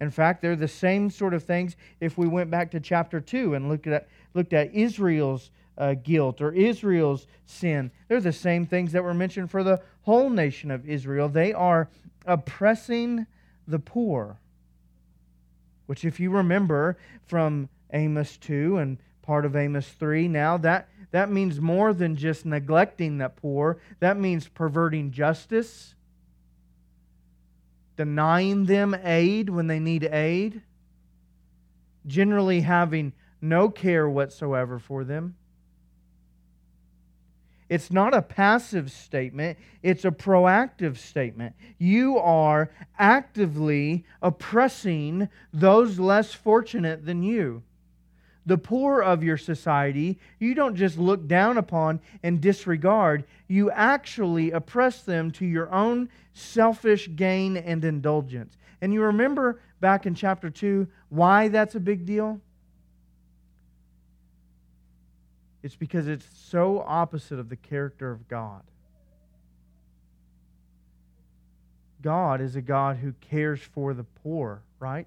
In 0.00 0.10
fact, 0.10 0.42
they're 0.42 0.56
the 0.56 0.66
same 0.66 1.10
sort 1.10 1.34
of 1.34 1.44
things 1.44 1.76
if 2.00 2.18
we 2.18 2.26
went 2.26 2.50
back 2.50 2.72
to 2.72 2.80
chapter 2.80 3.20
2 3.20 3.54
and 3.54 3.68
looked 3.68 3.86
at, 3.86 4.08
looked 4.34 4.52
at 4.52 4.74
Israel's 4.74 5.50
uh, 5.78 5.94
guilt 5.94 6.40
or 6.40 6.52
Israel's 6.52 7.26
sin. 7.46 7.90
They're 8.08 8.20
the 8.20 8.32
same 8.32 8.66
things 8.66 8.92
that 8.92 9.04
were 9.04 9.14
mentioned 9.14 9.50
for 9.50 9.62
the 9.62 9.80
whole 10.02 10.30
nation 10.30 10.70
of 10.70 10.88
Israel. 10.88 11.28
They 11.28 11.52
are 11.52 11.88
oppressing 12.26 13.26
the 13.68 13.78
poor, 13.78 14.38
which, 15.86 16.04
if 16.04 16.18
you 16.18 16.30
remember 16.30 16.96
from 17.26 17.68
Amos 17.92 18.36
2 18.38 18.78
and 18.78 18.98
part 19.22 19.44
of 19.44 19.56
Amos 19.56 19.88
3 19.88 20.28
now, 20.28 20.56
that, 20.58 20.88
that 21.12 21.30
means 21.30 21.60
more 21.60 21.94
than 21.94 22.16
just 22.16 22.44
neglecting 22.44 23.18
the 23.18 23.28
poor. 23.28 23.78
That 24.00 24.18
means 24.18 24.48
perverting 24.48 25.12
justice, 25.12 25.94
denying 27.96 28.66
them 28.66 28.96
aid 29.02 29.48
when 29.48 29.68
they 29.68 29.78
need 29.78 30.04
aid, 30.04 30.62
generally 32.06 32.60
having 32.60 33.12
no 33.40 33.68
care 33.68 34.08
whatsoever 34.08 34.78
for 34.78 35.04
them. 35.04 35.36
It's 37.68 37.90
not 37.90 38.12
a 38.12 38.20
passive 38.20 38.92
statement, 38.92 39.58
it's 39.82 40.04
a 40.04 40.10
proactive 40.10 40.98
statement. 40.98 41.54
You 41.78 42.18
are 42.18 42.70
actively 42.98 44.04
oppressing 44.20 45.30
those 45.54 45.98
less 45.98 46.34
fortunate 46.34 47.06
than 47.06 47.22
you 47.22 47.62
the 48.44 48.58
poor 48.58 49.00
of 49.00 49.22
your 49.22 49.36
society, 49.36 50.18
you 50.38 50.54
don't 50.54 50.74
just 50.74 50.98
look 50.98 51.26
down 51.28 51.58
upon 51.58 52.00
and 52.22 52.40
disregard, 52.40 53.24
you 53.48 53.70
actually 53.70 54.50
oppress 54.50 55.02
them 55.02 55.30
to 55.32 55.46
your 55.46 55.72
own 55.72 56.08
selfish 56.34 57.08
gain 57.14 57.56
and 57.56 57.84
indulgence. 57.84 58.56
And 58.80 58.92
you 58.92 59.02
remember 59.02 59.60
back 59.80 60.06
in 60.06 60.14
chapter 60.14 60.50
2 60.50 60.88
why 61.08 61.48
that's 61.48 61.74
a 61.74 61.80
big 61.80 62.04
deal? 62.04 62.40
It's 65.62 65.76
because 65.76 66.08
it's 66.08 66.26
so 66.34 66.84
opposite 66.86 67.38
of 67.38 67.48
the 67.48 67.56
character 67.56 68.10
of 68.10 68.26
God. 68.26 68.62
God 72.00 72.40
is 72.40 72.56
a 72.56 72.62
God 72.62 72.96
who 72.96 73.12
cares 73.20 73.60
for 73.60 73.94
the 73.94 74.02
poor, 74.02 74.62
right? 74.80 75.06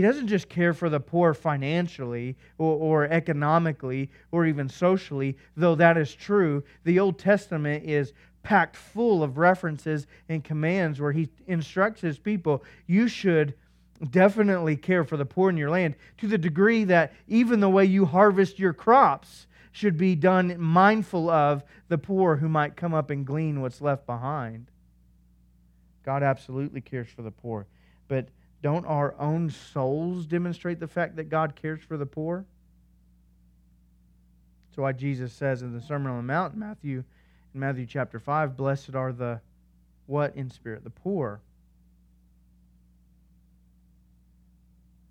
He 0.00 0.06
doesn't 0.06 0.28
just 0.28 0.48
care 0.48 0.72
for 0.72 0.88
the 0.88 0.98
poor 0.98 1.34
financially 1.34 2.34
or, 2.56 3.02
or, 3.02 3.04
economically 3.04 4.10
or 4.32 4.46
even 4.46 4.66
socially, 4.66 5.36
though 5.58 5.74
that 5.74 5.98
is 5.98 6.14
true. 6.14 6.64
The 6.84 6.98
Old 6.98 7.18
Testament 7.18 7.84
is 7.84 8.14
packed 8.42 8.76
full 8.76 9.22
of 9.22 9.36
references 9.36 10.06
and 10.30 10.42
commands 10.42 11.00
where 11.00 11.12
he 11.12 11.28
instructs 11.46 12.00
his 12.00 12.18
people 12.18 12.64
you 12.86 13.08
should 13.08 13.52
definitely 14.10 14.74
care 14.74 15.04
for 15.04 15.18
the 15.18 15.26
poor 15.26 15.50
in 15.50 15.58
your 15.58 15.68
land 15.68 15.96
to 16.16 16.26
the 16.26 16.38
degree 16.38 16.84
that 16.84 17.12
even 17.28 17.60
the 17.60 17.68
way 17.68 17.84
you 17.84 18.06
harvest 18.06 18.58
your 18.58 18.72
crops 18.72 19.48
should 19.70 19.98
be 19.98 20.14
done 20.14 20.58
mindful 20.58 21.28
of 21.28 21.62
the 21.88 21.98
poor 21.98 22.36
who 22.36 22.48
might 22.48 22.74
come 22.74 22.94
up 22.94 23.10
and 23.10 23.26
glean 23.26 23.60
what's 23.60 23.82
left 23.82 24.06
behind. 24.06 24.70
God 26.06 26.22
absolutely 26.22 26.80
cares 26.80 27.08
for 27.08 27.20
the 27.20 27.30
poor. 27.30 27.66
But 28.08 28.30
don't 28.62 28.84
our 28.86 29.14
own 29.18 29.50
souls 29.50 30.26
demonstrate 30.26 30.80
the 30.80 30.86
fact 30.86 31.16
that 31.16 31.28
God 31.28 31.56
cares 31.56 31.80
for 31.82 31.96
the 31.96 32.06
poor? 32.06 32.44
That's 34.68 34.78
why 34.78 34.92
Jesus 34.92 35.32
says 35.32 35.62
in 35.62 35.72
the 35.72 35.80
Sermon 35.80 36.12
on 36.12 36.18
the 36.18 36.22
Mount, 36.22 36.56
Matthew, 36.56 37.02
in 37.54 37.60
Matthew 37.60 37.86
chapter 37.86 38.18
5, 38.18 38.56
blessed 38.56 38.94
are 38.94 39.12
the 39.12 39.40
what 40.06 40.34
in 40.36 40.50
spirit? 40.50 40.84
The 40.84 40.90
poor. 40.90 41.40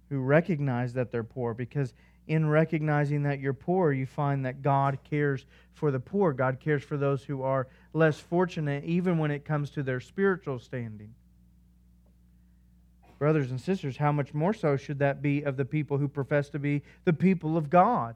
Who 0.09 0.19
recognize 0.19 0.93
that 0.93 1.11
they're 1.11 1.23
poor 1.23 1.53
because 1.53 1.93
in 2.27 2.47
recognizing 2.47 3.23
that 3.23 3.39
you're 3.39 3.53
poor, 3.53 3.91
you 3.91 4.05
find 4.05 4.45
that 4.45 4.61
God 4.61 4.99
cares 5.09 5.45
for 5.73 5.89
the 5.89 5.99
poor. 5.99 6.31
God 6.31 6.59
cares 6.59 6.83
for 6.83 6.95
those 6.95 7.23
who 7.23 7.41
are 7.41 7.67
less 7.91 8.19
fortunate, 8.19 8.83
even 8.83 9.17
when 9.17 9.31
it 9.31 9.45
comes 9.45 9.71
to 9.71 9.83
their 9.83 9.99
spiritual 9.99 10.59
standing. 10.59 11.15
Brothers 13.19 13.51
and 13.51 13.59
sisters, 13.59 13.97
how 13.97 14.13
much 14.13 14.33
more 14.33 14.53
so 14.53 14.77
should 14.77 14.99
that 14.99 15.21
be 15.21 15.43
of 15.43 15.57
the 15.57 15.65
people 15.65 15.97
who 15.97 16.07
profess 16.07 16.49
to 16.49 16.59
be 16.59 16.81
the 17.03 17.13
people 17.13 17.57
of 17.57 17.69
God? 17.69 18.15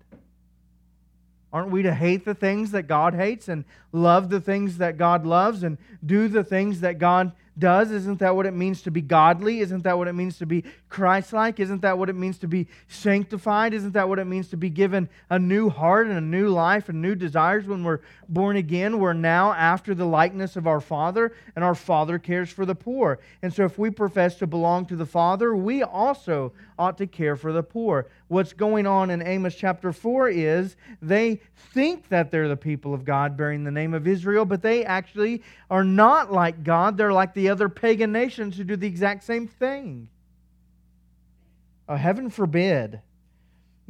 Aren't 1.52 1.70
we 1.70 1.84
to 1.84 1.94
hate 1.94 2.26
the 2.26 2.34
things 2.34 2.72
that 2.72 2.88
God 2.88 3.14
hates 3.14 3.48
and 3.48 3.66
love 3.92 4.30
the 4.30 4.42
things 4.42 4.80
that 4.80 4.98
God 4.98 5.26
loves 5.26 5.62
and 5.62 5.78
do 6.04 6.28
the 6.28 6.44
things 6.44 6.80
that 6.80 6.98
God 6.98 7.34
does. 7.58 7.92
Isn't 7.92 8.20
that 8.20 8.36
what 8.36 8.46
it 8.46 8.54
means 8.54 8.82
to 8.84 8.92
be 8.92 9.02
godly? 9.02 9.60
Isn't 9.60 9.84
that 9.84 9.98
what 9.98 10.08
it 10.08 10.14
means 10.14 10.38
to 10.40 10.46
be 10.46 10.64
Christ 10.90 11.34
like? 11.34 11.60
Isn't 11.60 11.82
that 11.82 11.98
what 11.98 12.10
it 12.10 12.16
means 12.16 12.38
to 12.40 12.48
be 12.48 12.68
sanctified? 12.88 13.74
Isn't 13.74 13.94
that 13.94 14.10
what 14.10 14.20
it 14.20 14.26
means 14.26 14.48
to 14.50 14.58
be 14.58 14.70
given 14.70 15.10
a 15.30 15.40
new 15.40 15.70
heart 15.70 16.08
and 16.08 16.18
a 16.18 16.22
new 16.22 16.50
life 16.50 16.90
and 16.90 17.02
new 17.02 17.16
desires 17.16 17.66
when 17.66 17.84
we're 17.84 18.00
born 18.28 18.58
again? 18.58 19.00
We're 19.00 19.14
now 19.14 19.54
after 19.54 19.94
the 19.94 20.06
likeness 20.06 20.56
of 20.56 20.68
our 20.68 20.82
Father, 20.82 21.36
and 21.56 21.64
our 21.64 21.76
Father 21.76 22.20
cares 22.20 22.50
for 22.50 22.66
the 22.66 22.76
poor. 22.76 23.20
And 23.42 23.54
so 23.54 23.66
if 23.66 23.78
we 23.78 23.90
profess 23.90 24.36
to 24.36 24.48
belong 24.48 24.86
to 24.88 24.96
the 24.96 25.06
Father, 25.06 25.56
we 25.56 25.84
also 25.84 26.54
ought 26.78 26.98
to 26.98 27.08
care 27.08 27.36
for 27.36 27.52
the 27.52 27.64
poor. 27.64 28.08
What's 28.28 28.54
going 28.54 28.88
on 28.88 29.12
in 29.12 29.22
Amos 29.22 29.56
chapter 29.56 29.94
4 29.94 30.30
is 30.30 30.76
they 31.02 31.40
think 31.56 32.10
that 32.10 32.32
they're 32.32 32.48
the 32.48 32.58
people 32.58 32.94
of 32.94 33.06
God 33.06 33.38
bearing 33.38 33.64
the 33.64 33.72
name 33.72 33.94
of 33.94 34.08
Israel, 34.08 34.44
but 34.44 34.62
they 34.64 34.84
actually 34.84 35.44
are 35.70 35.84
not 35.84 36.32
like 36.32 36.64
God. 36.64 36.98
They're 36.98 37.14
like 37.14 37.34
the 37.34 37.43
other 37.50 37.70
pagan 37.70 38.12
nations 38.12 38.58
who 38.58 38.64
do 38.64 38.76
the 38.76 38.88
exact 38.88 39.24
same 39.24 39.48
thing. 39.48 40.10
Oh, 41.88 41.96
heaven 41.96 42.30
forbid 42.30 43.02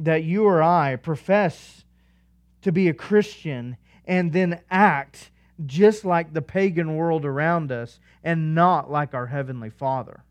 that 0.00 0.24
you 0.24 0.44
or 0.44 0.62
I 0.62 0.96
profess 0.96 1.84
to 2.62 2.72
be 2.72 2.88
a 2.88 2.94
Christian 2.94 3.76
and 4.04 4.32
then 4.32 4.60
act 4.70 5.30
just 5.64 6.04
like 6.04 6.32
the 6.32 6.42
pagan 6.42 6.96
world 6.96 7.24
around 7.24 7.70
us 7.70 8.00
and 8.24 8.54
not 8.54 8.90
like 8.90 9.14
our 9.14 9.26
Heavenly 9.26 9.70
Father. 9.70 10.24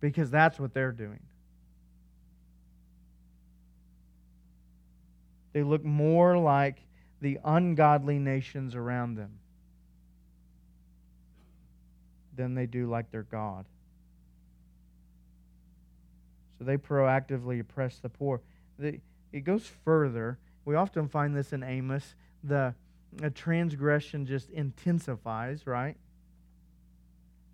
Because 0.00 0.30
that's 0.30 0.58
what 0.58 0.72
they're 0.72 0.92
doing. 0.92 1.20
They 5.52 5.62
look 5.62 5.84
more 5.84 6.38
like 6.38 6.78
the 7.20 7.38
ungodly 7.44 8.18
nations 8.18 8.74
around 8.74 9.16
them 9.16 9.38
than 12.42 12.54
they 12.54 12.66
do 12.66 12.88
like 12.88 13.10
their 13.10 13.22
God. 13.22 13.64
So 16.58 16.64
they 16.64 16.76
proactively 16.76 17.60
oppress 17.60 17.98
the 17.98 18.08
poor. 18.08 18.40
it 18.78 19.44
goes 19.44 19.70
further. 19.84 20.38
We 20.64 20.74
often 20.74 21.08
find 21.08 21.36
this 21.36 21.52
in 21.52 21.62
Amos. 21.62 22.14
The, 22.44 22.74
the 23.14 23.30
transgression 23.30 24.26
just 24.26 24.50
intensifies, 24.50 25.66
right? 25.66 25.96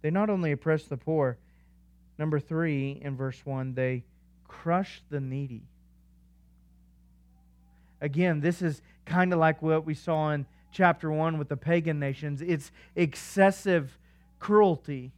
They 0.03 0.11
not 0.11 0.31
only 0.31 0.53
oppress 0.53 0.85
the 0.85 0.96
poor, 0.96 1.38
number 2.18 2.40
three 2.40 2.98
in 3.03 3.16
verse 3.16 3.40
1, 3.44 3.74
they 3.74 4.05
crush 4.46 5.03
the 5.11 5.20
needy. 5.20 5.62
Again, 8.01 8.40
this 8.40 8.62
is 8.62 8.81
kind 9.05 9.33
of 9.33 9.38
like 9.38 9.61
what 9.61 9.85
we 9.85 9.94
saw 9.94 10.31
in 10.31 10.46
chapter 10.72 11.11
1 11.11 11.38
with 11.38 11.48
the 11.48 11.57
pagan 11.57 11.98
nations. 11.98 12.40
It's 12.40 12.70
excessive 12.94 13.98
cruelty. 14.38 15.12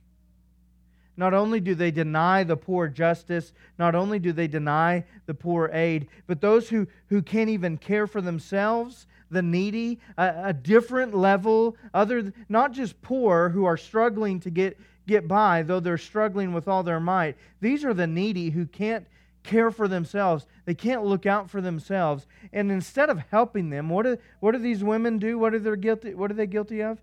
Not 1.17 1.35
only 1.35 1.61
do 1.61 1.75
they 1.75 1.91
deny 1.91 2.45
the 2.45 2.57
poor 2.57 2.89
justice, 2.89 3.53
not 3.79 3.95
only 3.95 4.19
do 4.19 4.33
they 4.33 4.49
deny 4.49 5.05
the 5.27 5.35
poor 5.35 5.69
aid, 5.73 6.09
but 6.27 6.41
those 6.41 6.71
who, 6.71 6.87
who 7.09 7.21
can't 7.21 7.51
even 7.51 7.77
care 7.77 8.07
for 8.07 8.23
themselves, 8.23 9.07
the 9.31 9.43
needy, 9.43 10.01
a, 10.17 10.35
a 10.45 10.53
different 10.53 11.15
level, 11.15 11.77
other 11.93 12.33
not 12.49 12.73
just 12.73 13.03
poor 13.03 13.51
who 13.51 13.65
are 13.65 13.77
struggling 13.77 14.41
to 14.41 14.51
get, 14.51 14.79
get 15.07 15.29
by, 15.29 15.63
though 15.63 15.81
they're 15.81 15.99
struggling 15.99 16.55
with 16.55 16.69
all 16.69 16.83
their 16.83 17.01
might. 17.01 17.37
These 17.61 17.85
are 17.85 17.95
the 17.95 18.07
needy 18.07 18.51
who 18.51 18.65
can't 18.65 19.07
care 19.43 19.71
for 19.71 19.89
themselves. 19.89 20.47
They 20.65 20.75
can't 20.75 21.05
look 21.05 21.27
out 21.27 21.51
for 21.51 21.61
themselves. 21.61 22.27
And 22.53 22.71
instead 22.71 23.11
of 23.11 23.23
helping 23.31 23.71
them, 23.71 23.89
what 23.89 24.05
do, 24.05 24.17
what 24.41 24.53
do 24.53 24.59
these 24.59 24.83
women 24.83 25.19
do? 25.19 25.39
What 25.39 25.55
are 25.55 25.59
they 25.59 25.77
guilty, 25.77 26.15
what 26.15 26.31
are 26.31 26.35
they 26.35 26.47
guilty 26.47 26.81
of? 26.83 27.01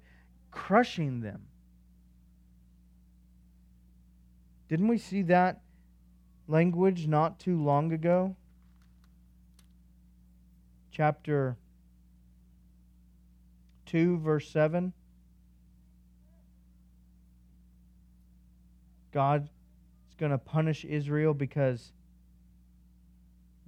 Crushing 0.51 1.21
them. 1.21 1.43
Didn't 4.69 4.87
we 4.87 4.97
see 4.97 5.21
that 5.23 5.61
language 6.47 7.07
not 7.07 7.39
too 7.39 7.61
long 7.61 7.91
ago? 7.91 8.35
Chapter 10.91 11.55
2, 13.85 14.17
verse 14.19 14.49
7. 14.49 14.93
God 19.11 19.43
is 20.09 20.15
going 20.15 20.31
to 20.31 20.37
punish 20.37 20.83
Israel 20.85 21.33
because 21.33 21.91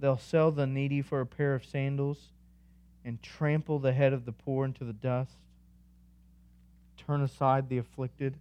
They'll 0.00 0.16
sell 0.16 0.50
the 0.50 0.66
needy 0.66 1.02
for 1.02 1.20
a 1.20 1.26
pair 1.26 1.54
of 1.54 1.64
sandals 1.64 2.32
and 3.04 3.22
trample 3.22 3.78
the 3.78 3.92
head 3.92 4.14
of 4.14 4.24
the 4.24 4.32
poor 4.32 4.64
into 4.64 4.84
the 4.84 4.94
dust, 4.94 5.36
turn 6.96 7.22
aside 7.22 7.68
the 7.68 7.78
afflicted. 7.78 8.36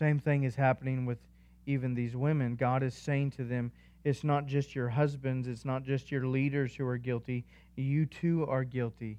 Same 0.00 0.18
thing 0.18 0.44
is 0.44 0.54
happening 0.54 1.04
with 1.04 1.18
even 1.66 1.92
these 1.92 2.16
women. 2.16 2.56
God 2.56 2.82
is 2.82 2.94
saying 2.94 3.32
to 3.32 3.44
them, 3.44 3.70
it's 4.02 4.24
not 4.24 4.46
just 4.46 4.74
your 4.74 4.88
husbands, 4.88 5.46
it's 5.46 5.66
not 5.66 5.82
just 5.82 6.10
your 6.10 6.26
leaders 6.26 6.74
who 6.74 6.86
are 6.86 6.96
guilty. 6.96 7.44
You 7.76 8.06
too 8.06 8.46
are 8.48 8.64
guilty. 8.64 9.18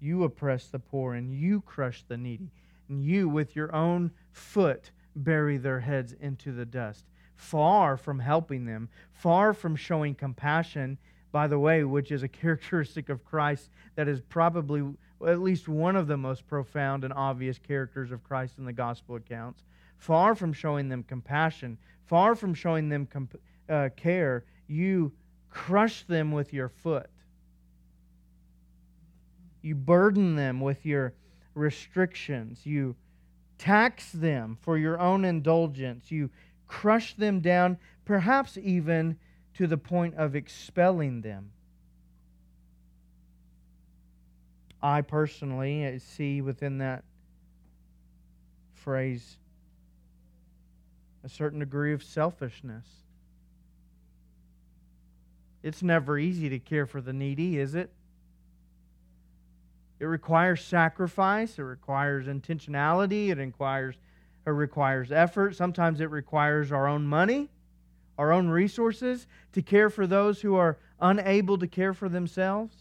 You 0.00 0.24
oppress 0.24 0.66
the 0.66 0.80
poor 0.80 1.14
and 1.14 1.32
you 1.32 1.60
crush 1.60 2.02
the 2.08 2.16
needy. 2.16 2.50
And 2.88 3.00
you, 3.04 3.28
with 3.28 3.54
your 3.54 3.72
own 3.72 4.10
foot, 4.32 4.90
bury 5.14 5.56
their 5.56 5.78
heads 5.78 6.14
into 6.20 6.50
the 6.50 6.66
dust. 6.66 7.04
Far 7.36 7.96
from 7.96 8.18
helping 8.18 8.64
them, 8.64 8.88
far 9.12 9.54
from 9.54 9.76
showing 9.76 10.16
compassion, 10.16 10.98
by 11.30 11.46
the 11.46 11.60
way, 11.60 11.84
which 11.84 12.10
is 12.10 12.24
a 12.24 12.28
characteristic 12.42 13.08
of 13.08 13.24
Christ 13.24 13.70
that 13.94 14.08
is 14.08 14.20
probably 14.20 14.82
at 15.26 15.40
least 15.40 15.68
one 15.68 15.96
of 15.96 16.06
the 16.06 16.16
most 16.16 16.46
profound 16.46 17.04
and 17.04 17.12
obvious 17.12 17.58
characters 17.58 18.10
of 18.10 18.24
Christ 18.24 18.58
in 18.58 18.64
the 18.64 18.72
gospel 18.72 19.16
accounts. 19.16 19.62
Far 19.98 20.34
from 20.34 20.52
showing 20.52 20.88
them 20.88 21.02
compassion, 21.02 21.78
far 22.06 22.34
from 22.34 22.54
showing 22.54 22.88
them 22.88 23.06
comp- 23.06 23.40
uh, 23.68 23.88
care, 23.96 24.44
you 24.66 25.12
crush 25.50 26.04
them 26.04 26.32
with 26.32 26.52
your 26.52 26.68
foot. 26.68 27.08
You 29.62 29.74
burden 29.76 30.34
them 30.34 30.60
with 30.60 30.84
your 30.84 31.14
restrictions. 31.54 32.66
You 32.66 32.96
tax 33.58 34.10
them 34.10 34.58
for 34.60 34.76
your 34.76 34.98
own 34.98 35.24
indulgence. 35.24 36.10
You 36.10 36.30
crush 36.66 37.14
them 37.14 37.40
down, 37.40 37.78
perhaps 38.04 38.58
even 38.58 39.18
to 39.54 39.66
the 39.66 39.78
point 39.78 40.14
of 40.16 40.34
expelling 40.34 41.20
them. 41.20 41.52
I 44.82 45.02
personally 45.02 45.84
eh, 45.84 45.98
see 45.98 46.40
within 46.40 46.78
that 46.78 47.04
phrase 48.74 49.36
a 51.24 51.28
certain 51.28 51.60
degree 51.60 51.92
of 51.92 52.02
selfishness. 52.02 52.84
It's 55.62 55.82
never 55.82 56.18
easy 56.18 56.48
to 56.48 56.58
care 56.58 56.86
for 56.86 57.00
the 57.00 57.12
needy, 57.12 57.58
is 57.58 57.76
it? 57.76 57.92
It 60.00 60.06
requires 60.06 60.64
sacrifice, 60.64 61.60
it 61.60 61.62
requires 61.62 62.26
intentionality, 62.26 63.28
it 63.28 63.38
requires, 63.38 63.94
it 64.44 64.50
requires 64.50 65.12
effort. 65.12 65.54
Sometimes 65.54 66.00
it 66.00 66.10
requires 66.10 66.72
our 66.72 66.88
own 66.88 67.06
money, 67.06 67.50
our 68.18 68.32
own 68.32 68.48
resources 68.48 69.28
to 69.52 69.62
care 69.62 69.88
for 69.88 70.08
those 70.08 70.40
who 70.42 70.56
are 70.56 70.78
unable 71.00 71.56
to 71.58 71.68
care 71.68 71.94
for 71.94 72.08
themselves. 72.08 72.74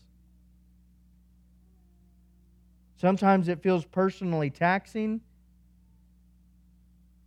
Sometimes 3.01 3.47
it 3.47 3.63
feels 3.63 3.83
personally 3.83 4.51
taxing. 4.51 5.21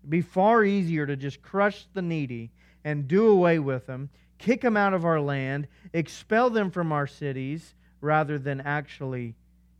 It'd 0.03 0.11
be 0.11 0.21
far 0.21 0.63
easier 0.63 1.05
to 1.05 1.17
just 1.17 1.43
crush 1.43 1.89
the 1.95 2.01
needy 2.01 2.53
and 2.85 3.09
do 3.09 3.27
away 3.27 3.59
with 3.59 3.85
them, 3.89 4.09
kick 4.39 4.61
them 4.61 4.77
out 4.77 4.95
of 4.95 5.05
our 5.05 5.21
land, 5.21 5.67
expel 5.93 6.49
them 6.49 6.71
from 6.71 6.93
our 6.93 7.09
cities, 7.09 7.75
rather 8.01 8.39
than 8.39 8.61
actually 8.61 9.35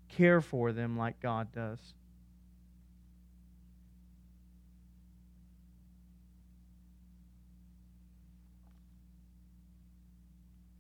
care 0.09 0.41
for 0.41 0.73
them 0.73 0.99
like 0.99 1.21
God 1.21 1.53
does. 1.53 1.79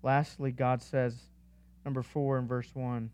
Lastly, 0.02 0.50
God 0.50 0.82
says, 0.82 1.16
number 1.84 2.02
four 2.02 2.36
in 2.36 2.48
verse 2.48 2.74
1 2.74 3.10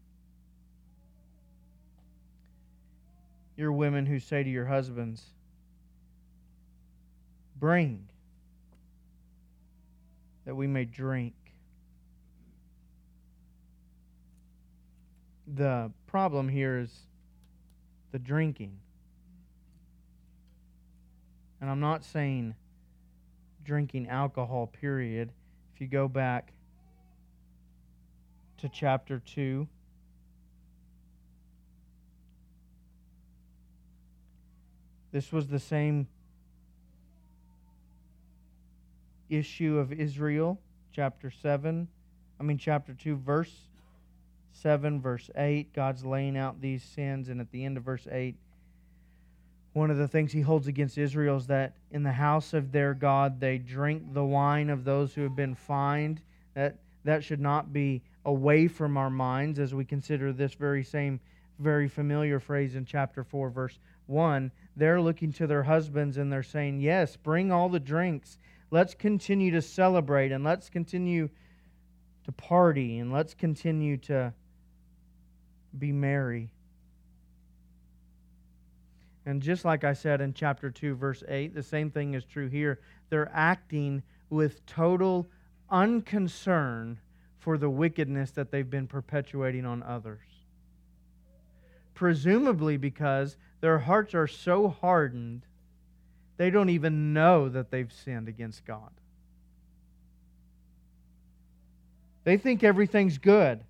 You're 3.61 3.73
women 3.73 4.07
who 4.07 4.18
say 4.18 4.42
to 4.42 4.49
your 4.49 4.64
husbands, 4.64 5.23
Bring 7.59 8.09
that 10.46 10.55
we 10.55 10.66
may 10.66 10.87
drink. 10.87 11.35
The 15.46 15.92
problem 16.07 16.49
here 16.49 16.79
is 16.79 16.90
the 18.12 18.18
drinking. 18.18 18.79
And 21.61 21.68
I'm 21.68 21.81
not 21.81 22.03
saying 22.03 22.55
drinking 23.62 24.09
alcohol, 24.09 24.68
period. 24.68 25.33
If 25.75 25.83
you 25.83 25.87
go 25.87 26.09
back 26.09 26.55
to 28.57 28.70
chapter 28.70 29.18
2, 29.18 29.68
this 35.12 35.33
was 35.33 35.49
the 35.49 35.59
same 35.59 36.07
issue 39.29 39.79
of 39.79 39.92
Israel, 39.92 40.61
chapter 40.92 41.31
7. 41.31 41.88
I 42.38 42.42
mean, 42.42 42.59
chapter 42.59 42.94
2, 42.94 43.16
verse 43.16 43.55
7, 44.53 45.01
verse 45.01 45.31
8. 45.37 45.73
God's 45.73 46.05
laying 46.05 46.37
out 46.37 46.61
these 46.61 46.83
sins, 46.83 47.29
and 47.29 47.40
at 47.40 47.51
the 47.51 47.64
end 47.64 47.77
of 47.77 47.85
verse 47.85 48.07
8, 48.11 48.35
one 49.73 49.90
of 49.90 49.99
the 49.99 50.09
things 50.09 50.33
he 50.33 50.40
holds 50.40 50.66
against 50.66 50.99
Israel 50.99 51.37
is 51.37 51.46
that 51.46 51.75
in 51.92 52.03
the 52.03 52.12
house 52.12 52.55
of 52.55 52.73
their 52.73 52.92
God 52.92 53.38
they 53.38 53.59
drink 53.59 54.12
the 54.12 54.25
wine 54.25 54.68
of 54.68 54.85
those 54.85 55.14
who 55.14 55.23
have 55.23 55.37
been 55.37 55.55
fined. 55.55 56.20
That, 56.55 56.77
that 57.05 57.23
should 57.23 57.40
not 57.40 57.73
be 57.73 58.03
away 58.25 58.66
from 58.66 58.96
our 58.96 59.11
minds 59.11 59.61
as 59.61 59.73
we 59.73 59.85
consider 59.85 60.33
this 60.33 60.55
very 60.55 60.83
same, 60.83 61.20
very 61.61 61.88
familiar 61.88 62.40
phrase 62.40 62.75
in 62.75 62.85
chapter 62.85 63.23
4, 63.23 63.51
verse 63.51 63.79
1. 64.07 64.51
They're 64.77 65.01
looking 65.01 65.33
to 65.35 65.47
their 65.47 65.65
husbands 65.65 66.17
and 66.17 66.33
they're 66.33 66.43
saying, 66.43 66.81
Yes, 66.81 67.17
bring 67.17 67.53
all 67.53 67.69
the 67.69 67.81
drinks 67.81 68.39
let's 68.71 68.95
continue 68.95 69.51
to 69.53 69.63
celebrate 69.63 70.33
and 70.33 70.45
let's 70.45 70.69
continue 70.69 71.29
to 72.25 72.33
party 72.33 72.99
and 72.99 73.13
let's 73.13 73.35
continue 73.35 73.97
to 73.97 74.33
be 75.79 75.93
merry. 75.93 76.51
And 79.27 79.43
just 79.43 79.65
like 79.65 79.85
I 79.85 79.93
said 79.93 80.21
in 80.21 80.33
chapter 80.33 80.71
2, 80.71 80.95
verse 80.95 81.23
8, 81.29 81.55
the 81.55 81.63
same 81.63 81.91
thing 81.91 82.15
is 82.15 82.25
true 82.25 82.49
here. 82.49 82.81
They're 83.11 83.31
acting 83.35 84.03
with 84.31 84.65
total 84.67 85.29
unconcern 85.71 86.99
for 87.39 87.59
the 87.59 87.71
wickedness 87.71 88.31
that 88.33 88.51
they've 88.51 88.69
been 88.69 88.87
perpetuating 88.87 89.67
on 89.67 89.83
others. 89.83 90.21
Presumably 91.95 92.77
because 92.77 93.37
their 93.61 93.79
hearts 93.79 94.14
are 94.14 94.27
so 94.27 94.68
hardened 94.68 95.42
they 96.40 96.49
don't 96.49 96.70
even 96.70 97.12
know 97.12 97.51
that 97.51 97.70
they've 97.70 97.92
sinned 97.92 98.27
against 98.27 98.64
God. 98.64 98.90
They 102.25 102.38
think 102.38 102.64
everything's 102.64 103.18
good. 103.18 103.61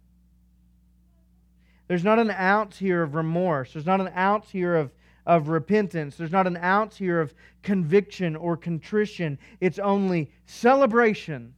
There's 1.88 2.05
not 2.05 2.20
an 2.20 2.31
ounce 2.31 2.79
here 2.79 3.03
of 3.03 3.16
remorse. 3.16 3.72
There's 3.72 3.87
not 3.87 4.00
an 4.00 4.12
ounce 4.16 4.48
here 4.50 4.76
of, 4.76 4.92
of 5.26 5.48
repentance. 5.48 6.14
There's 6.14 6.31
not 6.31 6.46
an 6.46 6.59
ounce 6.59 6.96
here 6.96 7.20
of 7.20 7.35
conviction 7.64 8.37
or 8.37 8.57
contrition. 8.57 9.37
It's 9.61 9.81
only 9.81 10.31
celebration. 10.46 11.55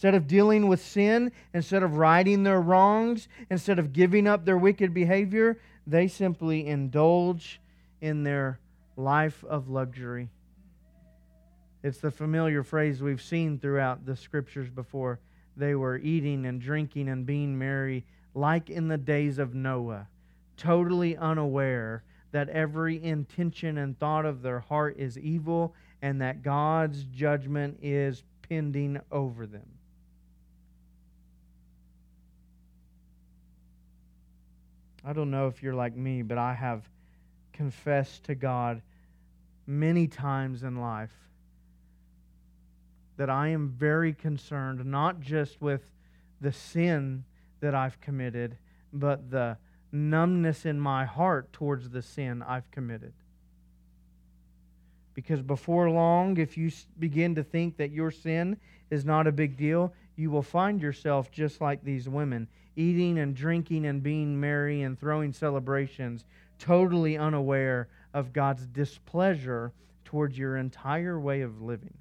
Instead 0.00 0.14
of 0.14 0.26
dealing 0.26 0.66
with 0.66 0.80
sin, 0.80 1.30
instead 1.52 1.82
of 1.82 1.98
righting 1.98 2.42
their 2.42 2.62
wrongs, 2.62 3.28
instead 3.50 3.78
of 3.78 3.92
giving 3.92 4.26
up 4.26 4.46
their 4.46 4.56
wicked 4.56 4.94
behavior, 4.94 5.58
they 5.86 6.08
simply 6.08 6.66
indulge 6.66 7.60
in 8.00 8.22
their 8.22 8.58
life 8.96 9.44
of 9.44 9.68
luxury. 9.68 10.30
It's 11.82 11.98
the 11.98 12.10
familiar 12.10 12.62
phrase 12.62 13.02
we've 13.02 13.20
seen 13.20 13.58
throughout 13.58 14.06
the 14.06 14.16
scriptures 14.16 14.70
before. 14.70 15.20
They 15.54 15.74
were 15.74 15.98
eating 15.98 16.46
and 16.46 16.62
drinking 16.62 17.10
and 17.10 17.26
being 17.26 17.58
merry, 17.58 18.06
like 18.32 18.70
in 18.70 18.88
the 18.88 18.96
days 18.96 19.38
of 19.38 19.54
Noah, 19.54 20.08
totally 20.56 21.14
unaware 21.18 22.04
that 22.32 22.48
every 22.48 23.04
intention 23.04 23.76
and 23.76 23.98
thought 23.98 24.24
of 24.24 24.40
their 24.40 24.60
heart 24.60 24.96
is 24.96 25.18
evil 25.18 25.74
and 26.00 26.22
that 26.22 26.42
God's 26.42 27.04
judgment 27.04 27.78
is 27.82 28.24
pending 28.48 28.98
over 29.12 29.44
them. 29.46 29.68
I 35.04 35.12
don't 35.12 35.30
know 35.30 35.46
if 35.46 35.62
you're 35.62 35.74
like 35.74 35.96
me, 35.96 36.22
but 36.22 36.38
I 36.38 36.54
have 36.54 36.88
confessed 37.52 38.24
to 38.24 38.34
God 38.34 38.82
many 39.66 40.06
times 40.06 40.62
in 40.62 40.80
life 40.80 41.14
that 43.16 43.30
I 43.30 43.48
am 43.48 43.68
very 43.68 44.12
concerned 44.12 44.84
not 44.84 45.20
just 45.20 45.60
with 45.60 45.82
the 46.40 46.52
sin 46.52 47.24
that 47.60 47.74
I've 47.74 48.00
committed, 48.00 48.56
but 48.92 49.30
the 49.30 49.58
numbness 49.92 50.64
in 50.64 50.80
my 50.80 51.04
heart 51.04 51.52
towards 51.52 51.90
the 51.90 52.02
sin 52.02 52.42
I've 52.42 52.70
committed. 52.70 53.12
Because 55.14 55.42
before 55.42 55.90
long, 55.90 56.38
if 56.38 56.56
you 56.56 56.70
begin 56.98 57.34
to 57.34 57.42
think 57.42 57.76
that 57.76 57.90
your 57.90 58.10
sin 58.10 58.56
is 58.90 59.04
not 59.04 59.26
a 59.26 59.32
big 59.32 59.56
deal, 59.56 59.92
you 60.16 60.30
will 60.30 60.42
find 60.42 60.80
yourself 60.80 61.30
just 61.30 61.60
like 61.60 61.84
these 61.84 62.08
women 62.08 62.48
eating 62.80 63.18
and 63.18 63.36
drinking 63.36 63.84
and 63.84 64.02
being 64.02 64.40
merry 64.40 64.82
and 64.82 64.98
throwing 64.98 65.32
celebrations, 65.32 66.24
totally 66.58 67.18
unaware 67.18 67.88
of 68.14 68.32
God's 68.32 68.66
displeasure 68.66 69.72
towards 70.04 70.36
your 70.36 70.56
entire 70.56 71.20
way 71.20 71.42
of 71.42 71.60
living. 71.60 71.96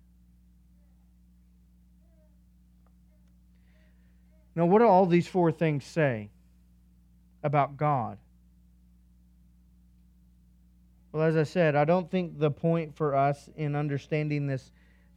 Now, 4.56 4.65
what 4.65 4.80
do 4.80 4.88
all 4.88 5.06
these 5.06 5.28
four 5.28 5.52
things 5.52 5.86
say 5.86 6.30
about 7.44 7.78
God? 7.78 8.18
Well, 11.12 11.24
as 11.24 11.36
I 11.36 11.44
said, 11.44 11.76
I 11.76 11.86
don't 11.86 12.10
think 12.10 12.39
the 12.39 12.52
point 12.52 12.96
for 12.96 13.15
us 13.15 13.50
in 13.56 13.76
understanding 13.76 14.48
this 14.48 14.72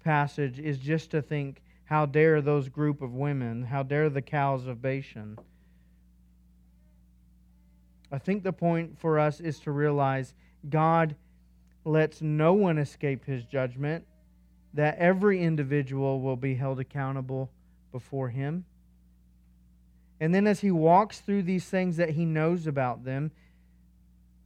passage 0.04 0.58
is 0.58 0.78
just 0.78 1.10
to 1.10 1.22
think 1.22 1.62
how 1.84 2.06
dare 2.06 2.40
those 2.40 2.68
group 2.68 3.02
of 3.02 3.12
women? 3.12 3.64
How 3.64 3.82
dare 3.82 4.08
the 4.08 4.22
cows 4.22 4.66
of 4.66 4.80
Bashan? 4.80 5.38
I 8.12 8.18
think 8.18 8.42
the 8.42 8.52
point 8.52 8.98
for 8.98 9.18
us 9.18 9.40
is 9.40 9.58
to 9.60 9.72
realize 9.72 10.34
God 10.68 11.16
lets 11.84 12.20
no 12.20 12.52
one 12.52 12.76
escape 12.78 13.24
his 13.24 13.44
judgment, 13.44 14.04
that 14.74 14.98
every 14.98 15.42
individual 15.42 16.20
will 16.20 16.36
be 16.36 16.54
held 16.54 16.78
accountable 16.78 17.50
before 17.90 18.28
him. 18.28 18.64
And 20.20 20.34
then 20.34 20.46
as 20.46 20.60
he 20.60 20.70
walks 20.70 21.20
through 21.20 21.42
these 21.42 21.64
things 21.64 21.96
that 21.96 22.10
he 22.10 22.24
knows 22.24 22.66
about 22.66 23.04
them, 23.04 23.32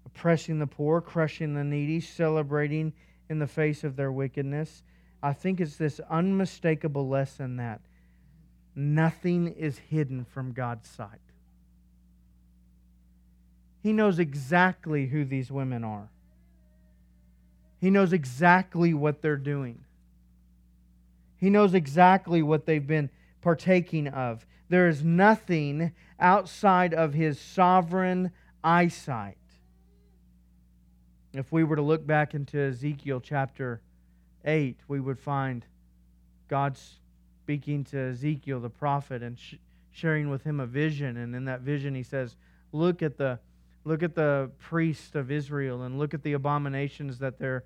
oppressing 0.07 0.59
the 0.59 0.66
poor, 0.66 1.00
crushing 1.00 1.55
the 1.55 1.64
needy, 1.64 2.00
celebrating 2.00 2.92
in 3.29 3.40
the 3.40 3.46
face 3.46 3.85
of 3.85 3.96
their 3.96 4.12
wickedness, 4.12 4.83
I 5.22 5.33
think 5.33 5.61
it's 5.61 5.76
this 5.76 6.00
unmistakable 6.09 7.09
lesson 7.09 7.57
that 7.57 7.81
nothing 8.74 9.48
is 9.48 9.79
hidden 9.79 10.24
from 10.24 10.52
God's 10.52 10.88
sight. 10.88 11.25
He 13.87 13.92
knows 13.92 14.18
exactly 14.18 15.07
who 15.07 15.25
these 15.25 15.49
women 15.49 15.85
are. 15.85 16.09
He 17.81 17.88
knows 17.88 18.12
exactly 18.12 18.92
what 18.92 19.22
they're 19.22 19.37
doing. 19.37 19.85
He 21.37 21.51
knows 21.51 21.72
exactly 21.72 22.42
what 22.42 22.66
they've 22.66 22.85
been 22.85 23.11
partaking 23.42 24.09
of. 24.09 24.44
There 24.68 24.88
is 24.88 25.05
nothing 25.05 25.92
outside 26.18 26.94
of 26.94 27.14
his 27.14 27.38
sovereign 27.38 28.33
eyesight. 28.64 29.38
If 31.33 31.53
we 31.53 31.62
were 31.62 31.77
to 31.77 31.83
look 31.83 32.05
back 32.05 32.35
into 32.35 32.59
Ezekiel 32.59 33.20
chapter 33.20 33.83
8, 34.44 34.81
we 34.88 34.99
would 34.99 35.20
find 35.20 35.64
God 36.49 36.77
speaking 37.44 37.85
to 37.85 37.99
Ezekiel 38.11 38.59
the 38.59 38.68
prophet 38.68 39.22
and 39.22 39.38
sh- 39.38 39.55
sharing 39.92 40.29
with 40.29 40.42
him 40.42 40.59
a 40.59 40.66
vision 40.66 41.16
and 41.16 41.37
in 41.37 41.44
that 41.44 41.61
vision 41.61 41.94
he 41.94 42.03
says, 42.03 42.35
"Look 42.72 43.01
at 43.01 43.16
the 43.16 43.38
look 43.87 44.03
at 44.03 44.14
the 44.14 44.51
priests 44.59 45.14
of 45.14 45.31
Israel 45.31 45.83
and 45.83 45.99
look 45.99 46.12
at 46.12 46.22
the 46.22 46.33
abominations 46.33 47.18
that 47.20 47.38
they're 47.38 47.64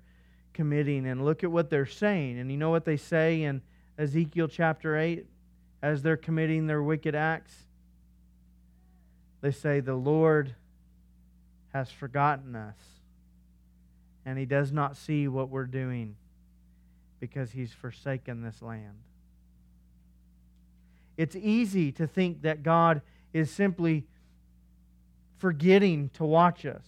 committing 0.53 1.07
and 1.07 1.25
look 1.25 1.43
at 1.43 1.51
what 1.51 1.69
they're 1.69 1.85
saying." 1.85 2.37
And 2.37 2.51
you 2.51 2.57
know 2.57 2.69
what 2.69 2.85
they 2.85 2.95
say 2.95 3.41
in 3.41 3.61
Ezekiel 3.97 4.47
chapter 4.47 4.95
8 4.95 5.25
as 5.81 6.03
they're 6.03 6.17
committing 6.17 6.67
their 6.67 6.83
wicked 6.83 7.15
acts? 7.15 7.67
They 9.41 9.51
say, 9.51 9.79
The 9.79 9.95
Lord 9.95 10.55
has 11.73 11.91
forgotten 11.91 12.55
us, 12.55 12.77
and 14.25 14.37
He 14.37 14.45
does 14.45 14.71
not 14.71 14.95
see 14.95 15.27
what 15.27 15.49
we're 15.49 15.65
doing 15.65 16.15
because 17.19 17.51
He's 17.51 17.73
forsaken 17.73 18.43
this 18.43 18.61
land. 18.61 18.99
It's 21.17 21.35
easy 21.35 21.91
to 21.93 22.05
think 22.07 22.43
that 22.43 22.63
God 22.63 23.01
is 23.33 23.49
simply 23.49 24.05
forgetting 25.41 26.09
to 26.13 26.23
watch 26.23 26.65
us, 26.65 26.85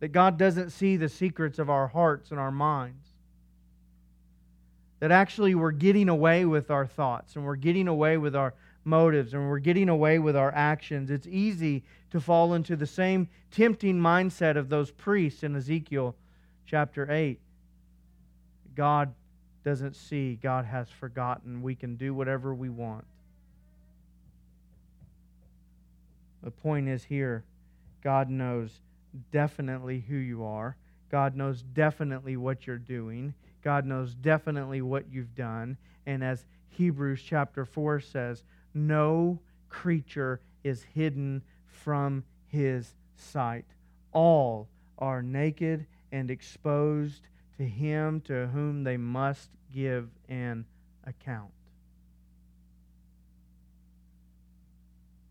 that 0.00 0.08
God 0.08 0.38
doesn't 0.38 0.70
see 0.70 0.96
the 0.96 1.08
secrets 1.08 1.58
of 1.58 1.70
our 1.70 1.86
hearts 1.86 2.30
and 2.30 2.40
our 2.40 2.50
minds 2.50 3.10
that 5.00 5.10
actually 5.10 5.54
we're 5.54 5.70
getting 5.72 6.08
away 6.08 6.44
with 6.44 6.70
our 6.70 6.86
thoughts 6.86 7.34
and 7.34 7.44
we're 7.44 7.56
getting 7.56 7.88
away 7.88 8.18
with 8.18 8.36
our 8.36 8.54
motives 8.84 9.34
and 9.34 9.48
we're 9.48 9.58
getting 9.58 9.88
away 9.88 10.18
with 10.18 10.36
our 10.36 10.52
actions. 10.54 11.10
It's 11.10 11.26
easy 11.26 11.82
to 12.10 12.20
fall 12.20 12.54
into 12.54 12.76
the 12.76 12.86
same 12.86 13.28
tempting 13.50 13.98
mindset 13.98 14.56
of 14.56 14.68
those 14.68 14.90
priests 14.90 15.42
in 15.42 15.56
Ezekiel 15.56 16.14
chapter 16.66 17.10
8. 17.10 17.40
God 18.74 19.14
doesn't 19.64 19.96
see, 19.96 20.38
God 20.42 20.66
has 20.66 20.88
forgotten. 20.88 21.62
We 21.62 21.74
can 21.74 21.96
do 21.96 22.14
whatever 22.14 22.54
we 22.54 22.68
want. 22.68 23.04
The 26.42 26.50
point 26.50 26.88
is 26.88 27.04
here 27.04 27.44
God 28.02 28.30
knows 28.30 28.80
definitely 29.30 30.00
who 30.00 30.16
you 30.16 30.44
are, 30.44 30.76
God 31.10 31.36
knows 31.36 31.62
definitely 31.62 32.36
what 32.36 32.66
you're 32.66 32.78
doing. 32.78 33.34
God 33.62 33.84
knows 33.84 34.14
definitely 34.14 34.80
what 34.80 35.04
you've 35.10 35.34
done. 35.34 35.76
And 36.06 36.24
as 36.24 36.46
Hebrews 36.68 37.22
chapter 37.22 37.64
4 37.64 38.00
says, 38.00 38.44
no 38.72 39.38
creature 39.68 40.40
is 40.64 40.82
hidden 40.94 41.42
from 41.66 42.24
his 42.46 42.94
sight. 43.16 43.66
All 44.12 44.68
are 44.98 45.22
naked 45.22 45.86
and 46.12 46.30
exposed 46.30 47.22
to 47.58 47.64
him 47.64 48.20
to 48.22 48.46
whom 48.48 48.84
they 48.84 48.96
must 48.96 49.50
give 49.72 50.08
an 50.28 50.64
account. 51.04 51.50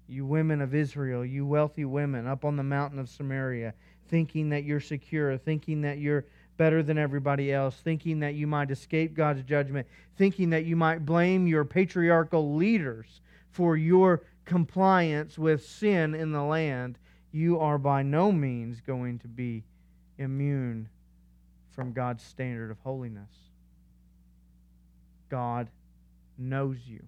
You 0.10 0.26
women 0.26 0.62
of 0.62 0.74
Israel, 0.74 1.24
you 1.24 1.45
wealthy 1.45 1.86
women 1.86 2.28
up 2.28 2.43
on 2.43 2.56
the 2.56 2.63
mountain 2.63 3.00
of 3.00 3.10
Samaria, 3.10 3.74
thinking 4.08 4.50
that 4.50 4.63
you're 4.63 4.80
secure, 4.80 5.38
thinking 5.38 5.82
that 5.82 6.00
you're 6.00 6.26
better 6.58 6.84
than 6.84 6.98
everybody 6.98 7.54
else, 7.54 7.76
thinking 7.76 8.19
that 8.19 8.34
you 8.34 8.48
might 8.48 8.72
escape 8.72 9.13
God's 9.13 9.43
judgment, 9.43 9.88
thinking 10.17 10.50
that 10.50 10.65
you 10.65 10.76
might 10.76 11.06
blame 11.06 11.48
your 11.48 11.63
patriarchal 11.63 12.56
leaders 12.56 13.22
for 13.52 13.78
your 13.78 14.24
compliance 14.45 15.38
with 15.38 15.63
sin 15.63 16.15
in 16.15 16.32
the 16.32 16.43
land, 16.43 16.98
you 17.32 17.60
are 17.60 17.78
by 17.78 18.02
no 18.02 18.32
means 18.32 18.82
going 18.82 19.19
to 19.19 19.28
be 19.28 19.63
immune 20.17 20.89
from 21.72 21.93
God's 21.93 22.24
standard 22.24 22.72
of 22.72 22.80
holiness. 22.80 23.30
God 25.30 25.69
knows 26.38 26.78
you. 26.88 27.04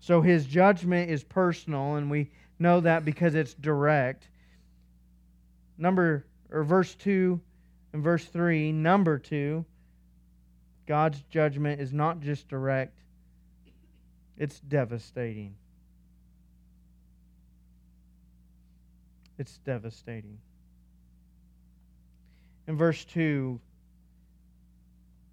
So 0.00 0.22
his 0.22 0.46
judgment 0.46 1.10
is 1.10 1.22
personal, 1.22 1.96
and 1.96 2.10
we 2.10 2.30
know 2.58 2.80
that 2.80 3.04
because 3.04 3.34
it's 3.34 3.54
direct 3.54 4.28
number 5.76 6.26
or 6.50 6.64
verse 6.64 6.94
2 6.94 7.40
and 7.92 8.02
verse 8.02 8.24
3, 8.24 8.72
number 8.72 9.18
2, 9.18 9.64
God's 10.86 11.22
judgment 11.30 11.80
is 11.80 11.92
not 11.92 12.20
just 12.20 12.48
direct, 12.48 12.98
it's 14.36 14.60
devastating. 14.60 15.54
It's 19.38 19.58
devastating. 19.58 20.38
In 22.66 22.76
verse 22.76 23.04
2, 23.04 23.60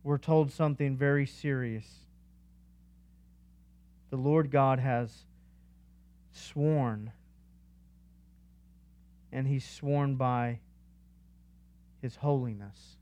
we're 0.04 0.18
told 0.18 0.52
something 0.52 0.96
very 0.96 1.26
serious. 1.26 1.86
The 4.10 4.18
Lord 4.18 4.52
God 4.52 4.80
has 4.80 5.12
sworn 6.32 7.12
and 9.32 9.48
he's 9.48 9.68
sworn 9.68 10.16
by 10.16 10.60
his 12.02 12.16
holiness. 12.16 12.96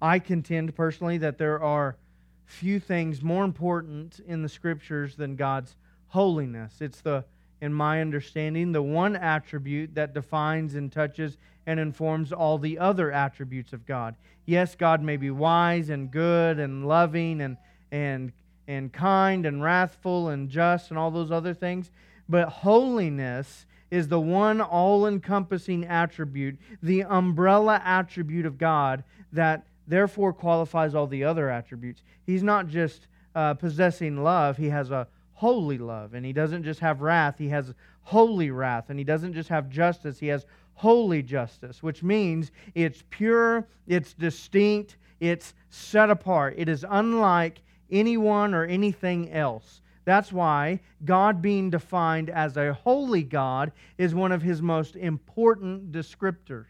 I 0.00 0.18
contend 0.18 0.74
personally 0.74 1.18
that 1.18 1.38
there 1.38 1.62
are 1.62 1.96
few 2.44 2.80
things 2.80 3.22
more 3.22 3.44
important 3.44 4.20
in 4.26 4.42
the 4.42 4.48
scriptures 4.48 5.16
than 5.16 5.36
God's 5.36 5.76
holiness. 6.08 6.80
It's 6.80 7.00
the 7.00 7.24
in 7.60 7.74
my 7.74 8.00
understanding 8.00 8.72
the 8.72 8.82
one 8.82 9.14
attribute 9.14 9.94
that 9.94 10.14
defines 10.14 10.74
and 10.74 10.90
touches 10.90 11.36
and 11.66 11.78
informs 11.78 12.32
all 12.32 12.56
the 12.56 12.78
other 12.78 13.12
attributes 13.12 13.72
of 13.72 13.84
God. 13.84 14.14
Yes, 14.46 14.74
God 14.74 15.02
may 15.02 15.18
be 15.18 15.30
wise 15.30 15.90
and 15.90 16.10
good 16.10 16.58
and 16.58 16.88
loving 16.88 17.42
and 17.42 17.58
and 17.90 18.32
and 18.68 18.92
kind 18.92 19.46
and 19.46 19.62
wrathful 19.62 20.28
and 20.28 20.48
just 20.48 20.90
and 20.90 20.98
all 20.98 21.10
those 21.10 21.32
other 21.32 21.52
things, 21.52 21.90
but 22.28 22.48
holiness 22.48 23.66
is 23.90 24.06
the 24.06 24.20
one 24.20 24.60
all 24.60 25.06
encompassing 25.06 25.84
attribute, 25.86 26.56
the 26.82 27.02
umbrella 27.02 27.82
attribute 27.84 28.46
of 28.46 28.58
God 28.58 29.02
that 29.32 29.66
therefore 29.88 30.32
qualifies 30.32 30.94
all 30.94 31.08
the 31.08 31.24
other 31.24 31.50
attributes. 31.50 32.02
He's 32.24 32.44
not 32.44 32.68
just 32.68 33.08
uh, 33.34 33.54
possessing 33.54 34.22
love, 34.22 34.56
he 34.56 34.68
has 34.68 34.90
a 34.90 35.08
holy 35.32 35.78
love. 35.78 36.14
And 36.14 36.24
he 36.24 36.32
doesn't 36.32 36.62
just 36.62 36.80
have 36.80 37.00
wrath, 37.00 37.36
he 37.38 37.48
has 37.48 37.74
holy 38.02 38.50
wrath. 38.50 38.90
And 38.90 38.98
he 38.98 39.04
doesn't 39.04 39.32
just 39.32 39.48
have 39.48 39.68
justice, 39.68 40.20
he 40.20 40.28
has 40.28 40.46
holy 40.74 41.22
justice, 41.22 41.82
which 41.82 42.02
means 42.02 42.52
it's 42.74 43.02
pure, 43.10 43.66
it's 43.88 44.14
distinct, 44.14 44.96
it's 45.18 45.54
set 45.68 46.08
apart. 46.08 46.54
It 46.56 46.68
is 46.68 46.84
unlike 46.88 47.60
anyone 47.90 48.54
or 48.54 48.64
anything 48.64 49.30
else. 49.32 49.80
That's 50.04 50.32
why 50.32 50.80
God 51.04 51.42
being 51.42 51.70
defined 51.70 52.30
as 52.30 52.56
a 52.56 52.72
holy 52.72 53.22
God 53.22 53.72
is 53.98 54.14
one 54.14 54.32
of 54.32 54.42
his 54.42 54.62
most 54.62 54.96
important 54.96 55.92
descriptors. 55.92 56.64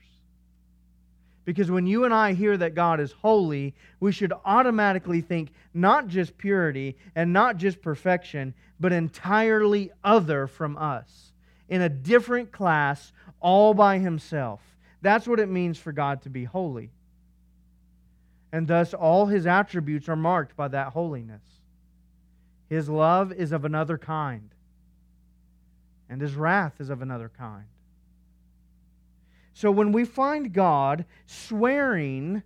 Because 1.45 1.71
when 1.71 1.87
you 1.87 2.05
and 2.05 2.13
I 2.13 2.35
hear 2.35 2.57
that 2.57 2.75
God 2.75 3.01
is 3.01 3.13
holy, 3.13 3.75
we 3.99 4.13
should 4.13 4.33
automatically 4.45 5.21
think 5.21 5.53
not 5.73 6.07
just 6.07 6.37
purity 6.37 6.97
and 7.15 7.33
not 7.33 7.57
just 7.57 7.81
perfection, 7.81 8.55
but 8.79 8.93
entirely 8.93 9.91
other 10.05 10.47
from 10.47 10.77
us, 10.77 11.33
in 11.69 11.83
a 11.83 11.89
different 11.89 12.53
class, 12.53 13.13
all 13.41 13.75
by 13.75 13.99
himself. 13.99 14.61
That's 15.03 15.27
what 15.27 15.41
it 15.41 15.49
means 15.49 15.79
for 15.79 15.93
God 15.93 16.23
to 16.23 16.31
be 16.31 16.45
holy. 16.45 16.91
And 18.53 18.67
thus, 18.67 18.95
all 18.95 19.27
his 19.27 19.47
attributes 19.47 20.09
are 20.09 20.17
marked 20.17 20.57
by 20.57 20.69
that 20.69 20.89
holiness. 20.89 21.43
His 22.69 22.89
love 22.89 23.33
is 23.33 23.53
of 23.53 23.65
another 23.65 23.99
kind, 23.99 24.51
and 26.09 26.21
his 26.21 26.35
wrath 26.35 26.81
is 26.81 26.91
of 26.91 27.03
another 27.03 27.31
kind. 27.37 27.67
So 29.55 29.71
when 29.71 29.93
we 29.93 30.05
find 30.05 30.53
God 30.53 31.05
swearing, 31.27 32.43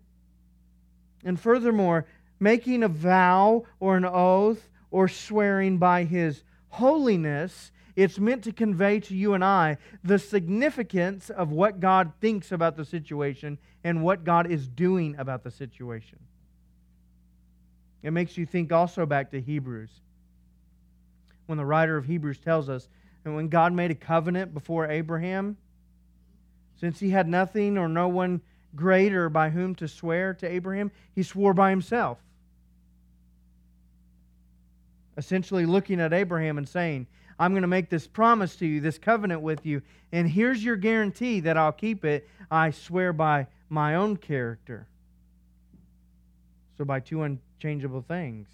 and 1.24 1.38
furthermore, 1.38 2.06
making 2.40 2.82
a 2.82 2.88
vow 2.88 3.64
or 3.80 3.96
an 3.96 4.04
oath 4.04 4.68
or 4.90 5.08
swearing 5.08 5.78
by 5.78 6.04
his 6.04 6.42
holiness, 6.68 7.70
it's 7.96 8.18
meant 8.18 8.44
to 8.44 8.52
convey 8.52 9.00
to 9.00 9.14
you 9.14 9.34
and 9.34 9.44
I 9.44 9.78
the 10.02 10.18
significance 10.18 11.30
of 11.30 11.50
what 11.50 11.80
God 11.80 12.12
thinks 12.20 12.52
about 12.52 12.76
the 12.76 12.84
situation 12.84 13.58
and 13.84 14.02
what 14.02 14.24
God 14.24 14.50
is 14.50 14.66
doing 14.66 15.14
about 15.18 15.44
the 15.44 15.50
situation. 15.50 16.18
It 18.02 18.12
makes 18.12 18.36
you 18.36 18.46
think 18.46 18.72
also 18.72 19.06
back 19.06 19.30
to 19.30 19.40
Hebrews 19.40 19.90
when 21.46 21.58
the 21.58 21.64
writer 21.64 21.96
of 21.96 22.06
Hebrews 22.06 22.38
tells 22.38 22.68
us 22.68 22.88
that 23.22 23.32
when 23.32 23.48
God 23.48 23.72
made 23.72 23.90
a 23.90 23.94
covenant 23.94 24.52
before 24.52 24.88
Abraham, 24.88 25.56
since 26.80 27.00
he 27.00 27.10
had 27.10 27.28
nothing 27.28 27.78
or 27.78 27.88
no 27.88 28.08
one 28.08 28.40
greater 28.74 29.28
by 29.28 29.50
whom 29.50 29.74
to 29.76 29.88
swear 29.88 30.34
to 30.34 30.50
Abraham? 30.50 30.90
He 31.14 31.22
swore 31.22 31.54
by 31.54 31.70
himself. 31.70 32.18
Essentially, 35.16 35.64
looking 35.64 36.00
at 36.00 36.12
Abraham 36.12 36.58
and 36.58 36.68
saying, 36.68 37.06
I'm 37.38 37.52
going 37.52 37.62
to 37.62 37.68
make 37.68 37.90
this 37.90 38.06
promise 38.06 38.56
to 38.56 38.66
you, 38.66 38.80
this 38.80 38.98
covenant 38.98 39.40
with 39.40 39.66
you, 39.66 39.82
and 40.12 40.28
here's 40.28 40.62
your 40.62 40.76
guarantee 40.76 41.40
that 41.40 41.56
I'll 41.56 41.72
keep 41.72 42.04
it. 42.04 42.28
I 42.50 42.70
swear 42.70 43.12
by 43.12 43.46
my 43.68 43.96
own 43.96 44.16
character. 44.16 44.86
So, 46.76 46.84
by 46.84 47.00
two 47.00 47.22
unchangeable 47.22 48.02
things 48.02 48.48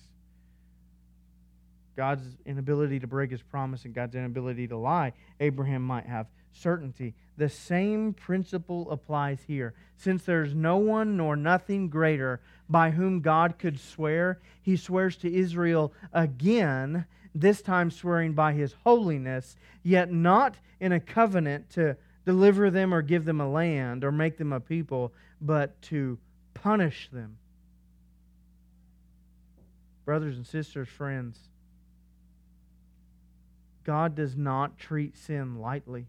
God's 1.97 2.37
inability 2.47 3.01
to 3.01 3.07
break 3.07 3.31
his 3.31 3.43
promise 3.43 3.85
and 3.85 3.95
God's 3.95 4.14
inability 4.14 4.69
to 4.69 4.77
lie, 4.77 5.12
Abraham 5.38 5.83
might 5.83 6.07
have 6.07 6.27
certainty. 6.53 7.14
The 7.37 7.49
same 7.49 8.14
principle 8.14 8.90
applies 8.90 9.40
here. 9.47 9.75
Since 9.97 10.25
there's 10.25 10.55
no 10.55 10.77
one 10.79 11.16
nor 11.16 11.37
nothing 11.37 11.88
greater 11.88 12.40
by 12.69 12.90
whom 12.90 13.21
God 13.21 13.59
could 13.59 13.79
swear, 13.79 14.40
he 14.62 14.77
swears 14.77 15.16
to 15.19 15.33
Israel 15.33 15.93
again, 16.12 17.05
this 17.35 17.62
time 17.62 17.90
swearing 17.90 18.33
by 18.33 18.53
his 18.53 18.75
holiness, 18.85 19.57
yet 19.83 20.12
not 20.12 20.57
in 20.81 20.93
a 20.93 21.01
covenant 21.01 21.71
to 21.71 21.97
deliver 22.25 22.71
them 22.71 22.93
or 22.93 23.03
give 23.03 23.25
them 23.25 23.40
a 23.40 23.51
land 23.51 24.05
or 24.05 24.12
make 24.12 24.38
them 24.38 24.53
a 24.53 24.61
people, 24.61 25.12
but 25.40 25.81
to 25.83 26.19
punish 26.55 27.09
them. 27.12 27.37
Brothers 30.05 30.37
and 30.37 30.47
sisters, 30.47 30.88
friends, 30.88 31.38
God 33.85 34.14
does 34.14 34.37
not 34.37 34.79
treat 34.79 35.16
sin 35.16 35.61
lightly. 35.61 36.07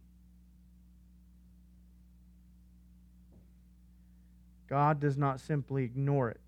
God 4.67 4.99
does 4.99 5.17
not 5.17 5.39
simply 5.39 5.83
ignore 5.83 6.29
it. 6.29 6.39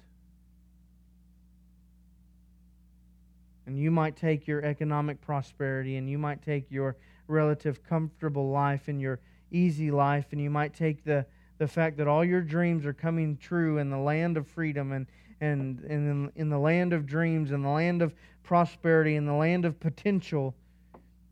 And 3.66 3.78
you 3.78 3.92
might 3.92 4.16
take 4.16 4.48
your 4.48 4.64
economic 4.64 5.22
prosperity 5.22 5.98
and 5.98 6.10
you 6.10 6.18
might 6.18 6.42
take 6.42 6.70
your 6.70 6.98
relative 7.28 7.84
comfortable 7.84 8.50
life 8.50 8.88
and 8.88 9.00
your 9.00 9.20
easy 9.52 9.92
life 9.92 10.28
and 10.32 10.42
you 10.42 10.50
might 10.50 10.74
take 10.74 11.04
the, 11.04 11.26
the 11.58 11.68
fact 11.68 11.98
that 11.98 12.08
all 12.08 12.26
your 12.26 12.42
dreams 12.42 12.86
are 12.86 12.94
coming 12.94 13.38
true 13.38 13.78
in 13.78 13.90
the 13.90 13.98
land 13.98 14.36
of 14.36 14.48
freedom 14.48 14.92
and, 14.92 15.08
and, 15.40 15.80
and 15.82 16.10
in, 16.10 16.32
in 16.36 16.50
the 16.50 16.58
land 16.58 16.92
of 16.92 17.06
dreams 17.06 17.52
and 17.52 17.64
the 17.64 17.70
land 17.70 18.02
of 18.02 18.14
prosperity 18.44 19.16
and 19.16 19.28
the 19.28 19.34
land 19.34 19.64
of 19.64 19.80
potential 19.80 20.54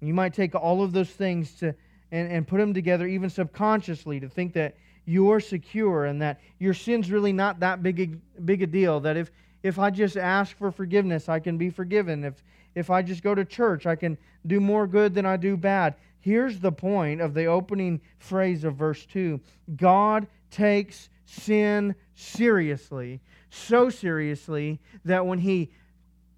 you 0.02 0.14
might 0.14 0.34
take 0.34 0.56
all 0.56 0.84
of 0.84 0.92
those 0.92 1.10
things 1.10 1.54
to, 1.56 1.76
and, 2.12 2.32
and 2.32 2.48
put 2.48 2.58
them 2.58 2.74
together, 2.74 3.06
even 3.08 3.30
subconsciously, 3.30 4.20
to 4.20 4.28
think 4.28 4.54
that 4.54 4.76
you're 5.06 5.40
secure 5.40 6.06
and 6.06 6.22
that 6.22 6.40
your 6.60 6.74
sin's 6.74 7.12
really 7.12 7.32
not 7.32 7.60
that 7.60 7.82
big 7.84 8.00
a, 8.00 8.42
big 8.42 8.64
a 8.64 8.68
deal. 8.68 9.00
That 9.00 9.18
if, 9.18 9.32
if 9.64 9.78
I 9.80 9.90
just 9.90 10.18
ask 10.18 10.56
for 10.58 10.72
forgiveness, 10.72 11.30
I 11.30 11.40
can 11.40 11.58
be 11.58 11.70
forgiven. 11.70 12.24
If, 12.24 12.44
if 12.76 12.90
I 12.90 13.02
just 13.02 13.24
go 13.24 13.36
to 13.36 13.46
church, 13.46 13.86
I 13.86 13.96
can 13.96 14.18
do 14.48 14.60
more 14.60 14.88
good 14.88 15.14
than 15.14 15.26
I 15.26 15.38
do 15.38 15.56
bad. 15.56 15.96
Here's 16.20 16.60
the 16.60 16.72
point 16.72 17.22
of 17.22 17.34
the 17.34 17.46
opening 17.46 18.02
phrase 18.20 18.64
of 18.64 18.76
verse 18.76 19.06
2 19.08 19.40
God 19.76 20.28
takes 20.50 21.10
sin 21.26 21.96
seriously, 22.16 23.22
so 23.50 23.90
seriously 23.90 24.80
that 25.06 25.26
when 25.26 25.40
he 25.40 25.72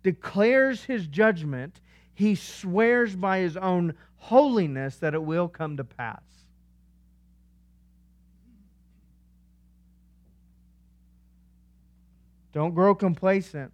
declares 0.03 0.83
his 0.83 1.07
judgment, 1.07 1.81
he 2.13 2.35
swears 2.35 3.15
by 3.15 3.39
his 3.39 3.57
own 3.57 3.93
holiness 4.17 4.97
that 4.97 5.13
it 5.13 5.23
will 5.23 5.47
come 5.47 5.77
to 5.77 5.83
pass. 5.83 6.21
Don't 12.53 12.75
grow 12.75 12.93
complacent. 12.93 13.71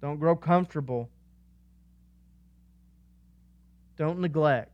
Don't 0.00 0.18
grow 0.18 0.34
comfortable. 0.34 1.10
Don't 3.96 4.18
neglect. 4.18 4.72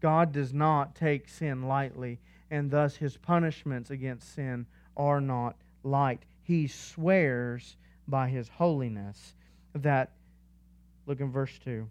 God 0.00 0.32
does 0.32 0.52
not 0.52 0.94
take 0.94 1.28
sin 1.28 1.62
lightly, 1.62 2.20
and 2.50 2.70
thus 2.70 2.96
his 2.96 3.16
punishments 3.16 3.90
against 3.90 4.34
sin 4.34 4.66
are 4.96 5.20
not 5.20 5.56
light 5.82 6.24
he 6.42 6.66
swears 6.66 7.76
by 8.08 8.28
his 8.28 8.48
holiness 8.48 9.34
that, 9.74 10.10
look 11.06 11.20
in 11.20 11.30
verse 11.30 11.58
2, 11.64 11.88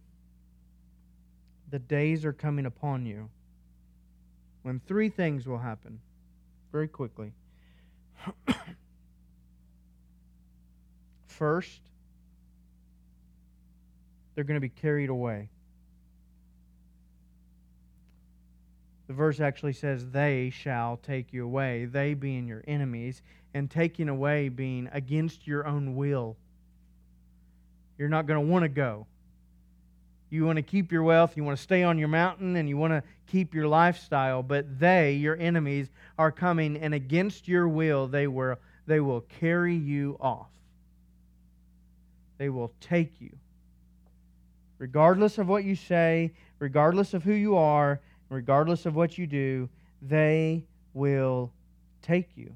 the 1.69 1.79
days 1.79 2.25
are 2.25 2.33
coming 2.33 2.65
upon 2.65 3.05
you 3.05 3.29
when 4.63 4.79
three 4.87 5.09
things 5.09 5.47
will 5.47 5.59
happen 5.59 5.99
very 6.71 6.87
quickly. 6.87 7.33
First, 11.27 11.81
they're 14.35 14.43
going 14.43 14.55
to 14.55 14.61
be 14.61 14.69
carried 14.69 15.09
away. 15.09 15.49
The 19.07 19.13
verse 19.13 19.39
actually 19.39 19.73
says, 19.73 20.11
They 20.11 20.51
shall 20.51 20.97
take 20.97 21.33
you 21.33 21.43
away, 21.43 21.85
they 21.85 22.13
being 22.13 22.47
your 22.47 22.63
enemies, 22.67 23.23
and 23.55 23.69
taking 23.69 24.07
away 24.07 24.49
being 24.49 24.87
against 24.91 25.47
your 25.47 25.65
own 25.65 25.95
will. 25.95 26.37
You're 27.97 28.07
not 28.07 28.27
going 28.27 28.39
to 28.39 28.51
want 28.51 28.63
to 28.63 28.69
go. 28.69 29.07
You 30.29 30.45
want 30.45 30.57
to 30.57 30.61
keep 30.61 30.91
your 30.91 31.03
wealth, 31.03 31.35
you 31.35 31.43
want 31.43 31.57
to 31.57 31.63
stay 31.63 31.83
on 31.83 31.97
your 31.97 32.07
mountain, 32.07 32.55
and 32.55 32.69
you 32.69 32.77
want 32.77 32.93
to 32.93 33.03
keep 33.27 33.53
your 33.53 33.67
lifestyle, 33.67 34.43
but 34.43 34.79
they, 34.79 35.13
your 35.13 35.35
enemies, 35.37 35.89
are 36.17 36.31
coming, 36.31 36.77
and 36.77 36.93
against 36.93 37.47
your 37.47 37.67
will, 37.67 38.07
they, 38.07 38.27
were, 38.27 38.59
they 38.85 38.99
will 38.99 39.21
carry 39.21 39.75
you 39.75 40.17
off. 40.19 40.49
They 42.37 42.49
will 42.49 42.71
take 42.79 43.19
you. 43.19 43.31
Regardless 44.77 45.37
of 45.37 45.47
what 45.47 45.63
you 45.63 45.75
say, 45.75 46.31
regardless 46.59 47.13
of 47.13 47.23
who 47.23 47.33
you 47.33 47.57
are, 47.57 47.99
regardless 48.29 48.85
of 48.85 48.95
what 48.95 49.17
you 49.17 49.27
do, 49.27 49.67
they 50.01 50.63
will 50.93 51.51
take 52.01 52.29
you. 52.35 52.53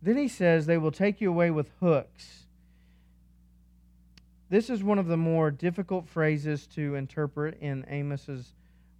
Then 0.00 0.16
he 0.16 0.28
says, 0.28 0.66
They 0.66 0.78
will 0.78 0.92
take 0.92 1.20
you 1.20 1.28
away 1.30 1.50
with 1.50 1.70
hooks. 1.80 2.45
This 4.48 4.70
is 4.70 4.84
one 4.84 5.00
of 5.00 5.08
the 5.08 5.16
more 5.16 5.50
difficult 5.50 6.06
phrases 6.06 6.68
to 6.68 6.94
interpret 6.94 7.58
in 7.60 7.84
Amos's 7.90 8.54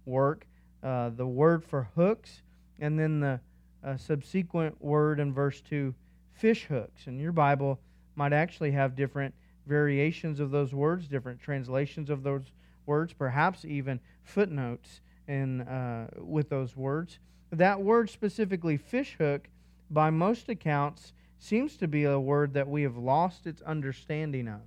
work. 0.05 0.45
Uh, 0.83 1.09
the 1.09 1.25
word 1.25 1.63
for 1.63 1.89
hooks, 1.95 2.41
and 2.79 2.99
then 2.99 3.21
the 3.21 3.39
uh, 3.83 3.95
subsequent 3.95 4.81
word 4.83 5.19
in 5.19 5.33
verse 5.33 5.61
2, 5.61 5.95
fish 6.33 6.65
hooks. 6.65 7.07
And 7.07 7.19
your 7.19 7.31
Bible 7.31 7.79
might 8.15 8.33
actually 8.33 8.71
have 8.71 8.95
different 8.95 9.33
variations 9.65 10.39
of 10.41 10.51
those 10.51 10.73
words, 10.73 11.07
different 11.07 11.39
translations 11.39 12.09
of 12.09 12.23
those 12.23 12.51
words, 12.85 13.13
perhaps 13.13 13.63
even 13.63 14.01
footnotes 14.23 15.01
in, 15.27 15.61
uh, 15.61 16.09
with 16.17 16.49
those 16.49 16.75
words. 16.75 17.19
That 17.51 17.81
word 17.81 18.09
specifically, 18.09 18.75
fish 18.75 19.15
hook, 19.17 19.47
by 19.89 20.09
most 20.09 20.49
accounts, 20.49 21.13
seems 21.39 21.77
to 21.77 21.87
be 21.87 22.03
a 22.03 22.19
word 22.19 22.53
that 22.53 22.67
we 22.67 22.83
have 22.83 22.97
lost 22.97 23.47
its 23.47 23.61
understanding 23.61 24.49
of. 24.49 24.59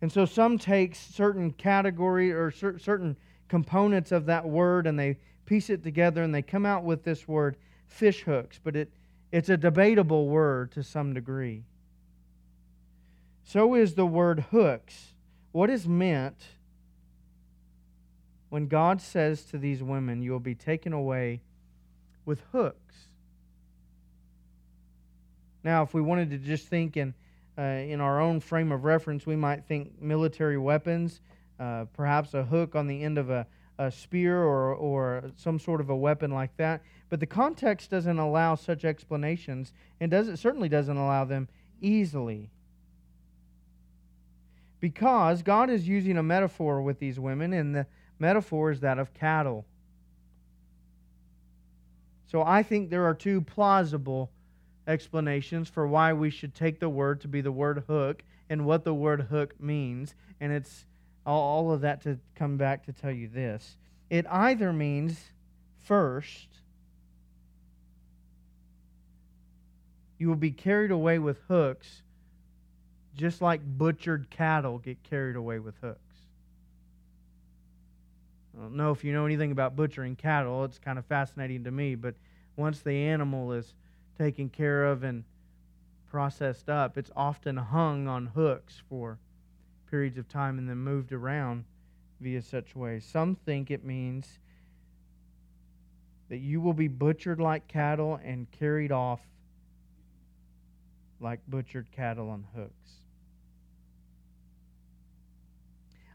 And 0.00 0.12
so 0.12 0.24
some 0.24 0.58
take 0.58 0.94
certain 0.94 1.52
category 1.52 2.32
or 2.32 2.50
cer- 2.50 2.78
certain 2.78 3.16
components 3.48 4.12
of 4.12 4.26
that 4.26 4.46
word 4.46 4.86
and 4.86 4.98
they 4.98 5.18
piece 5.46 5.70
it 5.70 5.82
together 5.82 6.22
and 6.22 6.34
they 6.34 6.42
come 6.42 6.66
out 6.66 6.84
with 6.84 7.04
this 7.04 7.26
word 7.26 7.56
fishhooks, 7.86 8.60
but 8.62 8.76
it, 8.76 8.92
it's 9.32 9.48
a 9.48 9.56
debatable 9.56 10.28
word 10.28 10.70
to 10.72 10.82
some 10.82 11.14
degree. 11.14 11.64
So 13.44 13.74
is 13.74 13.94
the 13.94 14.06
word 14.06 14.46
hooks 14.50 15.14
what 15.52 15.70
is 15.70 15.88
meant 15.88 16.36
when 18.50 18.66
God 18.66 19.00
says 19.00 19.42
to 19.46 19.58
these 19.58 19.82
women, 19.82 20.22
You 20.22 20.32
will 20.32 20.40
be 20.40 20.54
taken 20.54 20.92
away 20.92 21.40
with 22.24 22.42
hooks? 22.52 23.08
Now, 25.64 25.82
if 25.82 25.92
we 25.92 26.00
wanted 26.00 26.30
to 26.30 26.38
just 26.38 26.68
think 26.68 26.96
in, 26.96 27.14
uh, 27.58 27.62
in 27.62 28.00
our 28.00 28.20
own 28.20 28.40
frame 28.40 28.70
of 28.70 28.84
reference, 28.84 29.26
we 29.26 29.36
might 29.36 29.64
think 29.64 30.00
military 30.00 30.58
weapons, 30.58 31.20
uh, 31.58 31.86
perhaps 31.92 32.34
a 32.34 32.44
hook 32.44 32.76
on 32.76 32.86
the 32.86 33.02
end 33.02 33.18
of 33.18 33.30
a, 33.30 33.46
a 33.78 33.90
spear 33.90 34.40
or, 34.40 34.74
or 34.74 35.24
some 35.36 35.58
sort 35.58 35.80
of 35.80 35.90
a 35.90 35.96
weapon 35.96 36.30
like 36.30 36.56
that. 36.56 36.82
But 37.08 37.20
the 37.20 37.26
context 37.26 37.90
doesn't 37.90 38.18
allow 38.18 38.54
such 38.54 38.84
explanations, 38.84 39.72
and 40.00 40.10
does, 40.10 40.28
it 40.28 40.38
certainly 40.38 40.68
doesn't 40.68 40.96
allow 40.96 41.24
them 41.24 41.48
easily 41.80 42.50
because 44.80 45.42
God 45.42 45.70
is 45.70 45.88
using 45.88 46.16
a 46.16 46.22
metaphor 46.22 46.80
with 46.80 47.00
these 47.00 47.18
women, 47.18 47.52
and 47.52 47.74
the 47.74 47.86
metaphor 48.18 48.70
is 48.70 48.80
that 48.80 48.98
of 48.98 49.12
cattle. 49.14 49.66
So 52.26 52.42
I 52.42 52.62
think 52.62 52.90
there 52.90 53.04
are 53.04 53.14
two 53.14 53.40
plausible 53.40 54.30
explanations 54.88 55.68
for 55.68 55.86
why 55.86 56.12
we 56.12 56.30
should 56.30 56.54
take 56.54 56.80
the 56.80 56.88
word 56.88 57.20
to 57.20 57.28
be 57.28 57.40
the 57.40 57.52
word 57.52 57.84
hook 57.86 58.24
and 58.48 58.64
what 58.64 58.82
the 58.84 58.94
word 58.94 59.22
hook 59.30 59.60
means. 59.60 60.14
And 60.40 60.50
it's 60.52 60.86
all 61.26 61.70
of 61.70 61.82
that 61.82 62.02
to 62.02 62.18
come 62.34 62.56
back 62.56 62.86
to 62.86 62.92
tell 62.92 63.12
you 63.12 63.28
this. 63.28 63.76
It 64.08 64.26
either 64.30 64.72
means 64.72 65.20
first, 65.84 66.48
you 70.18 70.28
will 70.28 70.36
be 70.36 70.50
carried 70.50 70.90
away 70.90 71.18
with 71.18 71.38
hooks, 71.48 72.02
just 73.14 73.42
like 73.42 73.60
butchered 73.62 74.30
cattle 74.30 74.78
get 74.78 75.02
carried 75.02 75.36
away 75.36 75.58
with 75.58 75.74
hooks. 75.82 76.00
I 78.56 78.62
don't 78.62 78.76
know 78.76 78.90
if 78.90 79.04
you 79.04 79.12
know 79.12 79.26
anything 79.26 79.52
about 79.52 79.76
butchering 79.76 80.16
cattle. 80.16 80.64
It's 80.64 80.78
kind 80.78 80.98
of 80.98 81.04
fascinating 81.04 81.64
to 81.64 81.70
me, 81.70 81.94
but 81.94 82.14
once 82.56 82.80
the 82.80 82.92
animal 82.92 83.52
is 83.52 83.74
taken 84.18 84.48
care 84.48 84.84
of 84.84 85.04
and 85.04 85.24
processed 86.10 86.68
up, 86.68 86.98
it's 86.98 87.10
often 87.16 87.56
hung 87.56 88.08
on 88.08 88.26
hooks 88.26 88.82
for 88.88 89.18
periods 89.90 90.18
of 90.18 90.28
time 90.28 90.58
and 90.58 90.68
then 90.68 90.78
moved 90.78 91.12
around 91.12 91.64
via 92.20 92.42
such 92.42 92.74
ways. 92.74 93.04
Some 93.04 93.36
think 93.36 93.70
it 93.70 93.84
means 93.84 94.38
that 96.28 96.38
you 96.38 96.60
will 96.60 96.74
be 96.74 96.88
butchered 96.88 97.40
like 97.40 97.68
cattle 97.68 98.20
and 98.22 98.50
carried 98.50 98.92
off 98.92 99.20
like 101.20 101.40
butchered 101.48 101.90
cattle 101.90 102.30
on 102.30 102.44
hooks. 102.54 102.92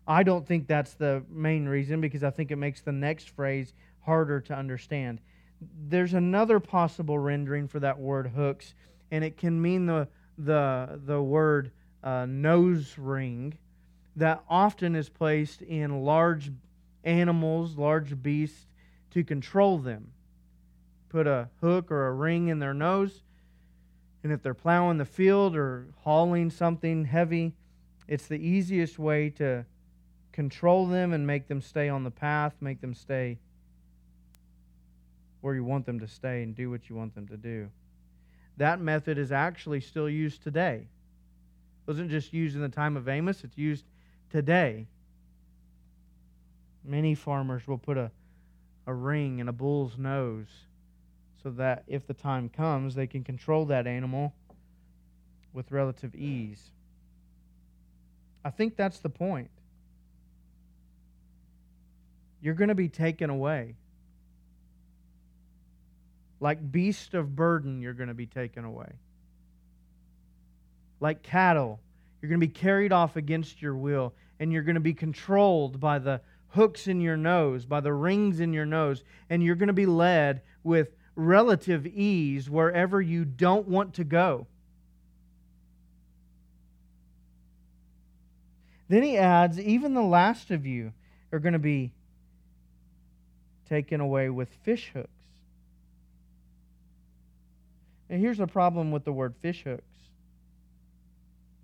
I 0.08 0.24
don't 0.24 0.46
think 0.46 0.68
that's 0.68 0.94
the 0.96 1.24
main 1.30 1.66
reason 1.66 2.02
because 2.02 2.24
I 2.24 2.30
think 2.30 2.52
it 2.52 2.58
makes 2.58 2.82
the 2.82 2.92
next 2.92 3.30
phrase 3.30 3.74
harder 4.02 4.42
to 4.42 4.54
understand. 4.54 5.20
There's 5.88 6.14
another 6.14 6.60
possible 6.60 7.18
rendering 7.18 7.68
for 7.68 7.80
that 7.80 8.00
word 8.00 8.28
hooks, 8.28 8.74
and 9.12 9.24
it 9.24 9.38
can 9.38 9.62
mean 9.62 9.86
the, 9.86 10.08
the, 10.38 11.00
the 11.06 11.22
word 11.22 11.72
uh, 12.04 12.26
nose 12.28 12.96
ring 12.98 13.58
that 14.16 14.44
often 14.50 14.96
is 14.96 15.10
placed 15.10 15.62
in 15.62 16.04
large 16.04 16.52
animals, 17.04 17.78
large 17.78 18.22
beasts, 18.22 18.68
to 19.12 19.24
control 19.24 19.78
them. 19.78 20.12
Put 21.10 21.28
a 21.28 21.50
hook 21.62 21.92
or 21.92 22.08
a 22.08 22.14
ring 22.14 22.48
in 22.48 22.60
their 22.60 22.74
nose, 22.74 23.24
and 24.24 24.32
if 24.32 24.42
they're 24.42 24.54
plowing 24.54 24.98
the 24.98 25.06
field 25.06 25.56
or 25.56 25.88
hauling 26.02 26.50
something 26.50 27.06
heavy, 27.06 27.54
it's 28.08 28.28
the 28.28 28.36
easiest 28.38 28.98
way 28.98 29.30
to 29.32 29.66
control 30.32 30.88
them 30.88 31.14
and 31.14 31.28
make 31.28 31.48
them 31.48 31.62
stay 31.62 31.90
on 31.90 32.04
the 32.04 32.12
path, 32.12 32.56
make 32.60 32.82
them 32.82 32.94
stay 32.94 33.38
where 35.44 35.54
you 35.54 35.64
want 35.66 35.86
them 35.86 36.00
to 36.00 36.08
stay 36.08 36.42
and 36.42 36.56
do 36.56 36.70
what 36.70 36.90
you 36.90 36.96
want 36.96 37.14
them 37.14 37.28
to 37.28 37.36
do. 37.36 37.70
That 38.56 38.80
method 38.80 39.18
is 39.18 39.34
actually 39.34 39.82
still 39.82 40.10
used 40.10 40.42
today. 40.42 40.76
It 40.86 41.88
wasn't 41.88 42.10
just 42.10 42.32
used 42.32 42.56
in 42.56 42.62
the 42.62 42.70
time 42.70 42.96
of 42.96 43.10
Amos, 43.10 43.44
it's 43.44 43.58
used 43.58 43.84
today. 44.30 44.88
Many 46.86 47.14
farmers 47.14 47.68
will 47.68 47.78
put 47.78 47.98
a, 47.98 48.10
a 48.88 48.94
ring 48.94 49.40
in 49.40 49.50
a 49.50 49.52
bull's 49.52 49.98
nose 49.98 50.48
so 51.44 51.50
that 51.50 51.84
if 51.88 52.08
the 52.08 52.14
time 52.14 52.48
comes, 52.48 52.96
they 52.96 53.08
can 53.08 53.26
control 53.26 53.66
that 53.66 53.86
animal 53.86 54.34
with 55.52 55.74
relative 55.74 56.16
ease. 56.16 56.72
I 58.46 58.50
think 58.50 58.78
that's 58.78 59.00
the 59.00 59.10
point. 59.10 59.52
You're 62.42 62.54
going 62.54 62.70
to 62.70 62.76
be 62.76 62.88
taken 62.88 63.30
away. 63.30 63.76
Like 66.44 66.74
beast 66.74 67.14
of 67.14 67.38
burden, 67.38 67.82
you're 67.82 67.94
going 67.94 68.10
to 68.10 68.14
be 68.14 68.26
taken 68.26 68.66
away. 68.66 68.92
Like 71.00 71.24
cattle, 71.24 71.80
you're 72.22 72.28
going 72.28 72.42
to 72.42 72.46
be 72.46 72.52
carried 72.52 72.92
off 72.92 73.16
against 73.16 73.62
your 73.62 73.78
will, 73.78 74.14
and 74.42 74.52
you're 74.52 74.64
going 74.64 74.76
to 74.76 74.82
be 74.82 74.94
controlled 74.94 75.80
by 75.80 76.00
the 76.00 76.20
hooks 76.50 76.90
in 76.90 77.00
your 77.00 77.16
nose, 77.16 77.66
by 77.66 77.80
the 77.80 77.94
rings 77.94 78.42
in 78.42 78.52
your 78.52 78.66
nose, 78.66 79.06
and 79.30 79.42
you're 79.42 79.56
going 79.56 79.68
to 79.68 79.74
be 79.74 79.86
led 79.86 80.42
with 80.66 80.90
relative 81.16 81.88
ease 81.88 82.50
wherever 82.50 83.02
you 83.02 83.24
don't 83.24 83.70
want 83.70 83.94
to 83.94 84.04
go. 84.04 84.46
Then 88.90 89.02
he 89.02 89.18
adds, 89.18 89.58
even 89.62 89.94
the 89.94 90.02
last 90.02 90.52
of 90.52 90.66
you 90.66 90.92
are 91.32 91.40
going 91.40 91.54
to 91.54 91.60
be 91.60 91.94
taken 93.70 94.02
away 94.02 94.30
with 94.30 94.50
fish 94.64 94.92
hooks. 94.94 95.13
And 98.14 98.22
here's 98.22 98.38
the 98.38 98.46
problem 98.46 98.92
with 98.92 99.06
the 99.06 99.12
word 99.12 99.34
fish 99.42 99.64
hooks. 99.64 99.98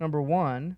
Number 0.00 0.20
one, 0.20 0.76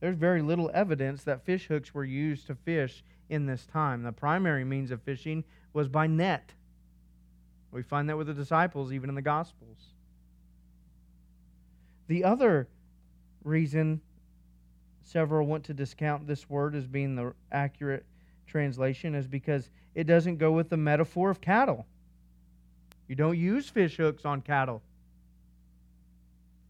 there's 0.00 0.16
very 0.16 0.40
little 0.40 0.70
evidence 0.72 1.24
that 1.24 1.44
fish 1.44 1.66
hooks 1.66 1.92
were 1.92 2.06
used 2.06 2.46
to 2.46 2.54
fish 2.54 3.04
in 3.28 3.44
this 3.44 3.66
time. 3.66 4.02
The 4.02 4.12
primary 4.12 4.64
means 4.64 4.90
of 4.90 5.02
fishing 5.02 5.44
was 5.74 5.88
by 5.88 6.06
net. 6.06 6.54
We 7.70 7.82
find 7.82 8.08
that 8.08 8.16
with 8.16 8.28
the 8.28 8.32
disciples, 8.32 8.94
even 8.94 9.10
in 9.10 9.14
the 9.14 9.20
Gospels. 9.20 9.92
The 12.06 12.24
other 12.24 12.66
reason 13.42 14.00
several 15.02 15.46
want 15.46 15.64
to 15.64 15.74
discount 15.74 16.26
this 16.26 16.48
word 16.48 16.74
as 16.74 16.86
being 16.86 17.14
the 17.14 17.34
accurate 17.52 18.06
translation 18.46 19.14
is 19.14 19.28
because 19.28 19.68
it 19.94 20.04
doesn't 20.04 20.38
go 20.38 20.50
with 20.50 20.70
the 20.70 20.78
metaphor 20.78 21.28
of 21.28 21.42
cattle. 21.42 21.84
You 23.14 23.16
don't 23.16 23.38
use 23.38 23.68
fish 23.68 23.96
hooks 23.96 24.24
on 24.24 24.40
cattle. 24.40 24.82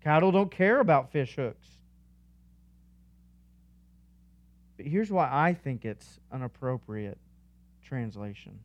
Cattle 0.03 0.31
don't 0.31 0.51
care 0.51 0.79
about 0.79 1.11
fish 1.11 1.37
hooks. 1.37 1.67
But 4.77 4.85
here's 4.85 5.11
why 5.11 5.31
I 5.33 5.55
think 5.55 5.87
it's 5.87 6.21
an 6.31 6.43
appropriate 6.43 7.17
translation. 7.83 8.59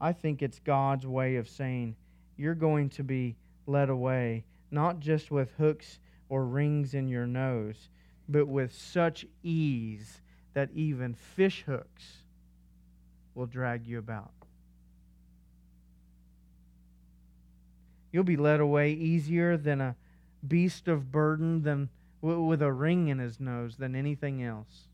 I 0.00 0.12
think 0.12 0.42
it's 0.42 0.58
God's 0.58 1.06
way 1.06 1.36
of 1.36 1.48
saying 1.48 1.94
you're 2.36 2.56
going 2.56 2.88
to 2.88 3.04
be 3.04 3.36
led 3.68 3.90
away, 3.90 4.42
not 4.72 4.98
just 4.98 5.30
with 5.30 5.52
hooks 5.52 6.00
or 6.28 6.46
rings 6.46 6.94
in 6.94 7.06
your 7.06 7.28
nose, 7.28 7.90
but 8.28 8.48
with 8.48 8.74
such 8.74 9.24
ease 9.44 10.20
that 10.52 10.70
even 10.74 11.14
fish 11.14 11.62
hooks 11.64 12.24
will 13.36 13.46
drag 13.46 13.86
you 13.86 14.00
about. 14.00 14.32
You'll 18.12 18.24
be 18.24 18.36
led 18.36 18.60
away 18.60 18.92
easier 18.92 19.56
than 19.56 19.80
a 19.80 19.96
beast 20.46 20.88
of 20.88 21.12
burden 21.12 21.62
than 21.62 21.88
with 22.20 22.62
a 22.62 22.72
ring 22.72 23.08
in 23.08 23.18
his 23.18 23.40
nose 23.40 23.76
than 23.76 23.94
anything 23.94 24.42
else. 24.42 24.88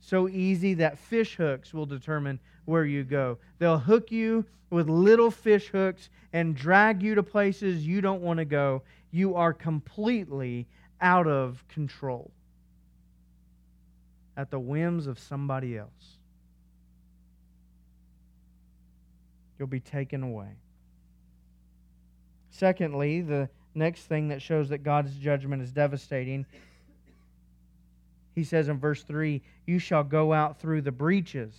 So 0.00 0.28
easy 0.28 0.74
that 0.74 0.98
fish 0.98 1.36
hooks 1.36 1.74
will 1.74 1.86
determine 1.86 2.40
where 2.64 2.84
you 2.84 3.04
go. 3.04 3.38
They'll 3.58 3.78
hook 3.78 4.10
you 4.10 4.46
with 4.70 4.88
little 4.88 5.30
fish 5.30 5.68
hooks 5.68 6.08
and 6.32 6.54
drag 6.54 7.02
you 7.02 7.14
to 7.14 7.22
places 7.22 7.86
you 7.86 8.00
don't 8.00 8.22
want 8.22 8.38
to 8.38 8.44
go. 8.44 8.82
You 9.10 9.34
are 9.34 9.52
completely 9.52 10.66
out 11.00 11.26
of 11.26 11.64
control 11.68 12.30
at 14.36 14.50
the 14.50 14.58
whims 14.58 15.06
of 15.06 15.18
somebody 15.18 15.76
else. 15.76 16.18
You'll 19.58 19.68
be 19.68 19.80
taken 19.80 20.22
away. 20.22 20.56
Secondly, 22.58 23.20
the 23.20 23.48
next 23.76 24.06
thing 24.06 24.28
that 24.28 24.42
shows 24.42 24.70
that 24.70 24.78
God's 24.78 25.14
judgment 25.14 25.62
is 25.62 25.70
devastating, 25.70 26.44
he 28.34 28.42
says 28.42 28.68
in 28.68 28.80
verse 28.80 29.04
3 29.04 29.40
You 29.64 29.78
shall 29.78 30.02
go 30.02 30.32
out 30.32 30.60
through 30.60 30.82
the 30.82 30.90
breaches. 30.90 31.54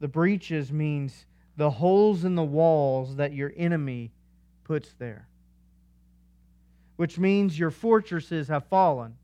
The 0.00 0.08
breaches 0.08 0.72
means 0.72 1.26
the 1.58 1.68
holes 1.68 2.24
in 2.24 2.36
the 2.36 2.42
walls 2.42 3.16
that 3.16 3.34
your 3.34 3.52
enemy 3.54 4.12
puts 4.64 4.94
there, 4.94 5.28
which 6.96 7.18
means 7.18 7.58
your 7.58 7.70
fortresses 7.70 8.48
have 8.48 8.64
fallen. 8.68 9.18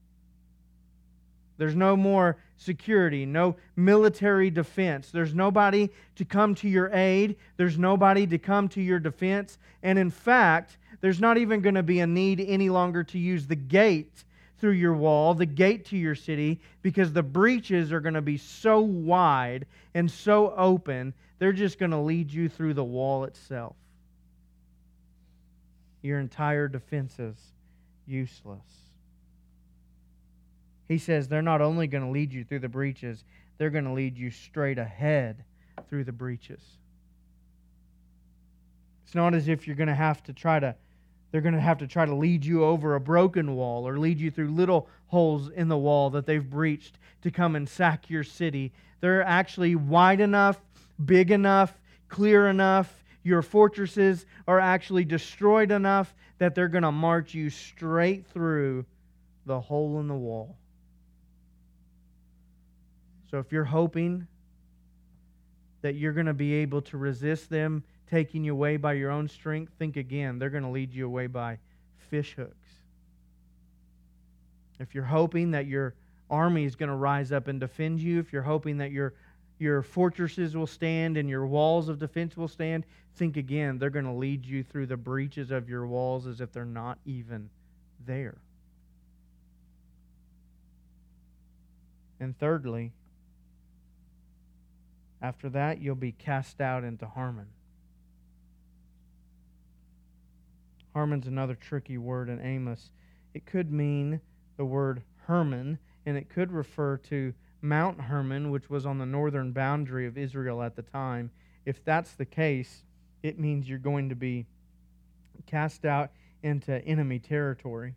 There's 1.59 1.75
no 1.75 1.97
more 1.97 2.37
security, 2.57 3.27
no 3.27 3.57
military 3.77 4.51
defense. 4.51 5.11
There's 5.11 5.35
nobody 5.35 5.91
to 6.17 6.25
come 6.25 6.55
to 6.57 6.69
your 6.69 6.91
aid. 6.93 7.37
There's 7.57 7.79
nobody 7.79 8.27
to 8.29 8.39
come 8.39 8.69
to 8.71 8.81
your 8.81 9.01
defense. 9.01 9.59
And 9.83 9.99
in 9.99 10.11
fact, 10.11 10.79
there's 11.01 11.21
not 11.21 11.37
even 11.37 11.61
going 11.61 11.75
to 11.75 11.83
be 11.83 12.01
a 12.01 12.07
need 12.07 12.41
any 12.41 12.71
longer 12.71 13.05
to 13.05 13.19
use 13.19 13.47
the 13.47 13.57
gate 13.57 14.25
through 14.61 14.73
your 14.73 14.95
wall, 14.95 15.35
the 15.35 15.47
gate 15.47 15.85
to 15.87 15.97
your 15.97 16.15
city, 16.15 16.61
because 16.83 17.13
the 17.13 17.23
breaches 17.23 17.93
are 17.93 18.01
going 18.01 18.15
to 18.15 18.23
be 18.23 18.37
so 18.37 18.81
wide 18.81 19.67
and 19.95 20.11
so 20.11 20.53
open, 20.57 21.15
they're 21.39 21.53
just 21.53 21.79
going 21.79 21.93
to 21.93 21.99
lead 21.99 22.33
you 22.33 22.49
through 22.49 22.75
the 22.75 22.85
wall 22.85 23.25
itself. 23.25 23.77
Your 26.03 26.19
entire 26.19 26.69
defense 26.69 27.19
is 27.19 27.37
useless. 28.07 28.88
He 30.89 30.99
says 30.99 31.29
they're 31.29 31.43
not 31.43 31.61
only 31.61 31.87
going 31.87 32.05
to 32.05 32.11
lead 32.11 32.33
you 32.33 32.45
through 32.45 32.61
the 32.61 32.69
breaches, 32.69 33.23
they're 33.59 33.71
going 33.71 33.85
to 33.85 33.93
lead 33.93 34.17
you 34.17 34.31
straight 34.31 34.79
ahead 34.79 35.45
through 35.89 36.05
the 36.05 36.13
breaches. 36.13 36.63
It's 39.05 39.15
not 39.15 39.35
as 39.35 39.49
if 39.49 39.67
you're 39.67 39.77
going 39.77 39.89
to 39.89 39.95
have 39.95 40.23
to 40.25 40.33
try 40.33 40.59
to 40.59 40.75
They're 41.31 41.43
going 41.43 41.55
to 41.55 41.61
have 41.61 41.79
to 41.79 41.87
try 41.87 42.07
to 42.07 42.15
lead 42.15 42.45
you 42.45 42.65
over 42.65 42.95
a 42.95 43.01
broken 43.01 43.55
wall 43.55 43.87
or 43.87 43.99
lead 43.99 44.19
you 44.19 44.31
through 44.31 44.51
little 44.51 44.89
holes 45.09 45.51
in 45.51 45.69
the 45.69 45.77
wall 45.77 46.11
that 46.11 46.25
they've 46.25 46.49
breached 46.49 46.99
to 47.23 47.31
come 47.31 47.55
and 47.55 47.69
sack 47.69 48.09
your 48.09 48.25
city. 48.25 48.73
They're 49.01 49.23
actually 49.23 49.75
wide 49.75 50.21
enough, 50.21 50.59
big 51.05 51.31
enough, 51.31 51.79
clear 52.09 52.49
enough. 52.49 53.05
Your 53.23 53.43
fortresses 53.43 54.25
are 54.47 54.59
actually 54.59 55.05
destroyed 55.05 55.71
enough 55.71 56.15
that 56.39 56.55
they're 56.55 56.69
going 56.69 56.85
to 56.85 56.93
march 56.93 57.35
you 57.35 57.51
straight 57.51 58.27
through 58.27 58.87
the 59.45 59.61
hole 59.61 60.01
in 60.01 60.09
the 60.09 60.15
wall. 60.15 60.57
So 63.31 63.39
if 63.39 63.53
you're 63.53 63.65
hoping 63.65 64.27
that 65.83 65.95
you're 65.95 66.13
going 66.13 66.27
to 66.27 66.35
be 66.35 66.55
able 66.55 66.83
to 66.83 66.97
resist 66.97 67.51
them 67.51 67.85
taking 68.11 68.43
you 68.43 68.53
away 68.53 68.77
by 68.77 68.95
your 68.95 69.11
own 69.11 69.29
strength, 69.29 69.73
think 69.79 69.97
again. 69.97 70.39
They're 70.39 70.51
going 70.51 70.65
to 70.65 70.71
lead 70.71 70.93
you 70.93 71.07
away 71.07 71.27
by 71.27 71.59
fish 72.11 72.35
hooks. 72.35 72.69
If 74.81 74.95
you're 74.95 75.05
hoping 75.05 75.51
that 75.53 75.67
your 75.67 75.95
army 76.31 76.65
is 76.65 76.77
going 76.77 76.89
to 76.89 76.95
rise 76.95 77.33
up 77.33 77.49
and 77.49 77.61
defend 77.61 78.01
you, 78.01 78.19
if 78.19 78.33
you're 78.33 78.43
hoping 78.43 78.79
that 78.79 78.93
your 78.93 79.15
your 79.59 79.83
fortresses 79.83 80.57
will 80.57 80.69
stand 80.69 81.17
and 81.17 81.29
your 81.29 81.45
walls 81.45 81.89
of 81.89 81.99
defense 81.99 82.37
will 82.37 82.47
stand, 82.47 82.85
think 83.17 83.37
again. 83.37 83.77
They're 83.77 83.91
going 83.91 84.05
to 84.05 84.13
lead 84.13 84.47
you 84.47 84.63
through 84.63 84.87
the 84.87 84.97
breaches 84.97 85.51
of 85.51 85.69
your 85.69 85.85
walls 85.87 86.29
as 86.29 86.41
if 86.41 86.53
they're 86.53 86.65
not 86.65 86.99
even 87.05 87.51
there. 88.07 88.39
And 92.21 92.39
thirdly, 92.39 92.93
after 95.21 95.49
that, 95.51 95.81
you'll 95.81 95.95
be 95.95 96.13
cast 96.13 96.61
out 96.61 96.85
into 96.85 97.07
Harmon. 97.07 97.47
Harmon's 100.95 101.27
another 101.27 101.55
tricky 101.55 101.99
word 101.99 102.29
in 102.29 102.41
Amos. 102.41 102.91
It 103.35 103.47
could 103.47 103.73
mean 103.73 104.21
the 104.57 104.65
word 104.65 105.03
Hermon, 105.27 105.79
and 106.07 106.17
it 106.17 106.29
could 106.29 106.51
refer 106.51 106.97
to 106.97 107.35
Mount 107.61 108.01
Hermon, 108.01 108.51
which 108.51 108.71
was 108.71 108.87
on 108.87 108.99
the 108.99 109.07
northern 109.07 109.53
boundary 109.53 110.07
of 110.07 110.17
Israel 110.17 110.63
at 110.63 110.77
the 110.77 110.83
time. 110.83 111.31
If 111.65 111.85
that's 111.85 112.13
the 112.13 112.25
case, 112.25 112.85
it 113.23 113.39
means 113.39 113.69
you're 113.69 113.79
going 113.79 114.09
to 114.09 114.15
be 114.15 114.47
cast 115.47 115.85
out 115.85 116.11
into 116.43 116.85
enemy 116.85 117.19
territory. 117.19 117.95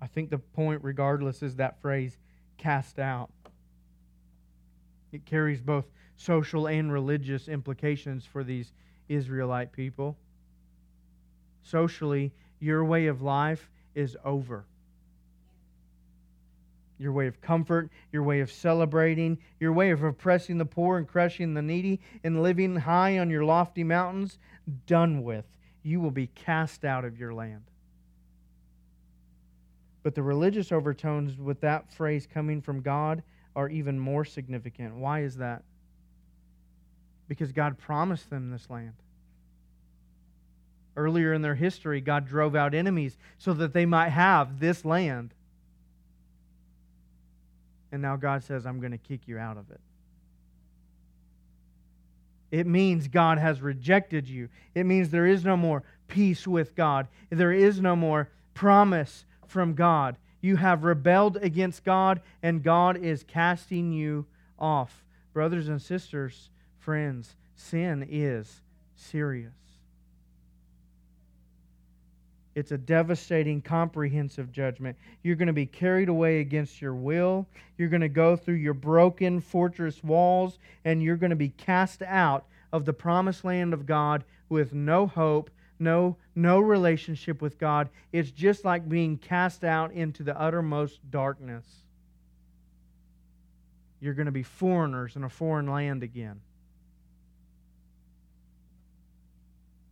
I 0.00 0.06
think 0.06 0.30
the 0.30 0.38
point, 0.38 0.82
regardless, 0.82 1.42
is 1.42 1.56
that 1.56 1.80
phrase, 1.80 2.18
cast 2.58 2.98
out. 2.98 3.30
It 5.12 5.26
carries 5.26 5.60
both 5.60 5.84
social 6.16 6.66
and 6.66 6.92
religious 6.92 7.48
implications 7.48 8.24
for 8.24 8.42
these 8.42 8.72
Israelite 9.08 9.72
people. 9.72 10.16
Socially, 11.62 12.32
your 12.58 12.84
way 12.84 13.06
of 13.06 13.22
life 13.22 13.70
is 13.94 14.16
over. 14.24 14.64
Your 16.98 17.12
way 17.12 17.26
of 17.26 17.40
comfort, 17.40 17.90
your 18.12 18.22
way 18.22 18.40
of 18.40 18.50
celebrating, 18.50 19.38
your 19.58 19.72
way 19.72 19.90
of 19.90 20.02
oppressing 20.02 20.58
the 20.58 20.64
poor 20.64 20.98
and 20.98 21.06
crushing 21.06 21.54
the 21.54 21.62
needy 21.62 22.00
and 22.22 22.42
living 22.42 22.76
high 22.76 23.18
on 23.18 23.28
your 23.28 23.44
lofty 23.44 23.84
mountains, 23.84 24.38
done 24.86 25.22
with. 25.22 25.44
You 25.82 26.00
will 26.00 26.12
be 26.12 26.28
cast 26.28 26.84
out 26.84 27.04
of 27.04 27.18
your 27.18 27.34
land. 27.34 27.64
But 30.02 30.14
the 30.14 30.22
religious 30.22 30.72
overtones 30.72 31.36
with 31.36 31.60
that 31.60 31.92
phrase 31.92 32.26
coming 32.32 32.60
from 32.60 32.80
God 32.80 33.22
are 33.54 33.68
even 33.68 33.98
more 33.98 34.24
significant. 34.24 34.96
Why 34.96 35.22
is 35.22 35.36
that? 35.36 35.62
Because 37.28 37.52
God 37.52 37.78
promised 37.78 38.30
them 38.30 38.50
this 38.50 38.68
land. 38.70 38.94
Earlier 40.96 41.32
in 41.32 41.42
their 41.42 41.54
history, 41.54 42.00
God 42.00 42.26
drove 42.26 42.54
out 42.54 42.74
enemies 42.74 43.16
so 43.38 43.54
that 43.54 43.72
they 43.72 43.86
might 43.86 44.10
have 44.10 44.60
this 44.60 44.84
land. 44.84 45.32
And 47.90 48.02
now 48.02 48.16
God 48.16 48.42
says, 48.42 48.66
I'm 48.66 48.80
going 48.80 48.92
to 48.92 48.98
kick 48.98 49.22
you 49.26 49.38
out 49.38 49.56
of 49.56 49.70
it. 49.70 49.80
It 52.50 52.66
means 52.66 53.08
God 53.08 53.38
has 53.38 53.62
rejected 53.62 54.28
you. 54.28 54.50
It 54.74 54.84
means 54.84 55.08
there 55.08 55.26
is 55.26 55.44
no 55.44 55.56
more 55.56 55.82
peace 56.08 56.46
with 56.46 56.74
God. 56.74 57.08
There 57.30 57.52
is 57.52 57.80
no 57.80 57.96
more 57.96 58.28
promise 58.52 59.24
from 59.46 59.74
God. 59.74 60.16
You 60.42 60.56
have 60.56 60.84
rebelled 60.84 61.38
against 61.38 61.84
God, 61.84 62.20
and 62.42 62.62
God 62.62 62.98
is 62.98 63.22
casting 63.22 63.92
you 63.92 64.26
off. 64.58 65.04
Brothers 65.32 65.68
and 65.68 65.80
sisters, 65.80 66.50
friends, 66.78 67.36
sin 67.54 68.06
is 68.10 68.60
serious. 68.96 69.52
It's 72.54 72.72
a 72.72 72.76
devastating, 72.76 73.62
comprehensive 73.62 74.52
judgment. 74.52 74.98
You're 75.22 75.36
going 75.36 75.46
to 75.46 75.54
be 75.54 75.64
carried 75.64 76.10
away 76.10 76.40
against 76.40 76.82
your 76.82 76.94
will. 76.94 77.46
You're 77.78 77.88
going 77.88 78.02
to 78.02 78.10
go 78.10 78.36
through 78.36 78.56
your 78.56 78.74
broken 78.74 79.40
fortress 79.40 80.04
walls, 80.04 80.58
and 80.84 81.02
you're 81.02 81.16
going 81.16 81.30
to 81.30 81.36
be 81.36 81.48
cast 81.48 82.02
out 82.02 82.44
of 82.72 82.84
the 82.84 82.92
promised 82.92 83.44
land 83.44 83.72
of 83.72 83.86
God 83.86 84.24
with 84.48 84.74
no 84.74 85.06
hope 85.06 85.50
no, 85.78 86.16
no 86.34 86.60
relationship 86.60 87.42
with 87.42 87.58
God. 87.58 87.88
It's 88.12 88.30
just 88.30 88.64
like 88.64 88.88
being 88.88 89.16
cast 89.16 89.64
out 89.64 89.92
into 89.92 90.22
the 90.22 90.40
uttermost 90.40 91.00
darkness. 91.10 91.66
You're 94.00 94.14
going 94.14 94.26
to 94.26 94.32
be 94.32 94.42
foreigners 94.42 95.16
in 95.16 95.24
a 95.24 95.28
foreign 95.28 95.66
land 95.66 96.02
again. 96.02 96.40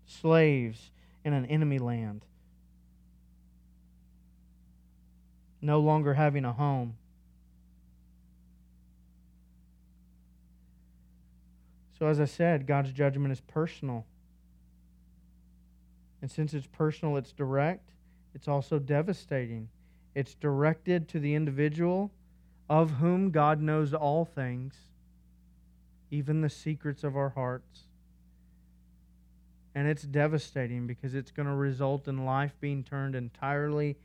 Slaves 0.07 0.91
in 1.25 1.33
an 1.33 1.47
enemy 1.47 1.79
land. 1.79 2.25
No 5.63 5.81
longer 5.81 6.15
having 6.15 6.45
a 6.45 6.53
home. 6.53 6.97
So, 11.99 12.07
as 12.07 12.19
I 12.19 12.25
said, 12.25 12.67
God's 12.67 12.93
judgment 12.93 13.31
is 13.31 13.41
personal. 13.43 14.07
And 16.23 16.31
since 16.31 16.55
it's 16.55 16.67
personal, 16.67 17.17
it's 17.17 17.33
direct, 17.33 17.91
it's 18.35 18.49
also 18.49 18.79
devastating. 18.79 19.69
It's 20.15 20.35
directed 20.35 21.09
to 21.09 21.21
the 21.21 21.35
individual 21.35 22.11
of 22.69 22.93
whom 22.93 23.31
God 23.31 23.61
knows 23.61 23.95
all 23.95 24.25
things, 24.25 24.75
even 26.11 26.41
the 26.41 26.51
secrets 26.51 27.05
of 27.05 27.17
our 27.17 27.31
hearts. 27.31 27.85
And 29.75 29.89
it's 29.89 30.03
devastating 30.03 30.87
because 30.87 31.15
it's 31.15 31.31
going 31.31 31.47
to 31.47 31.55
result 31.55 32.09
in 32.09 32.25
life 32.25 32.53
being 32.61 32.83
turned 32.83 33.15
entirely 33.15 33.97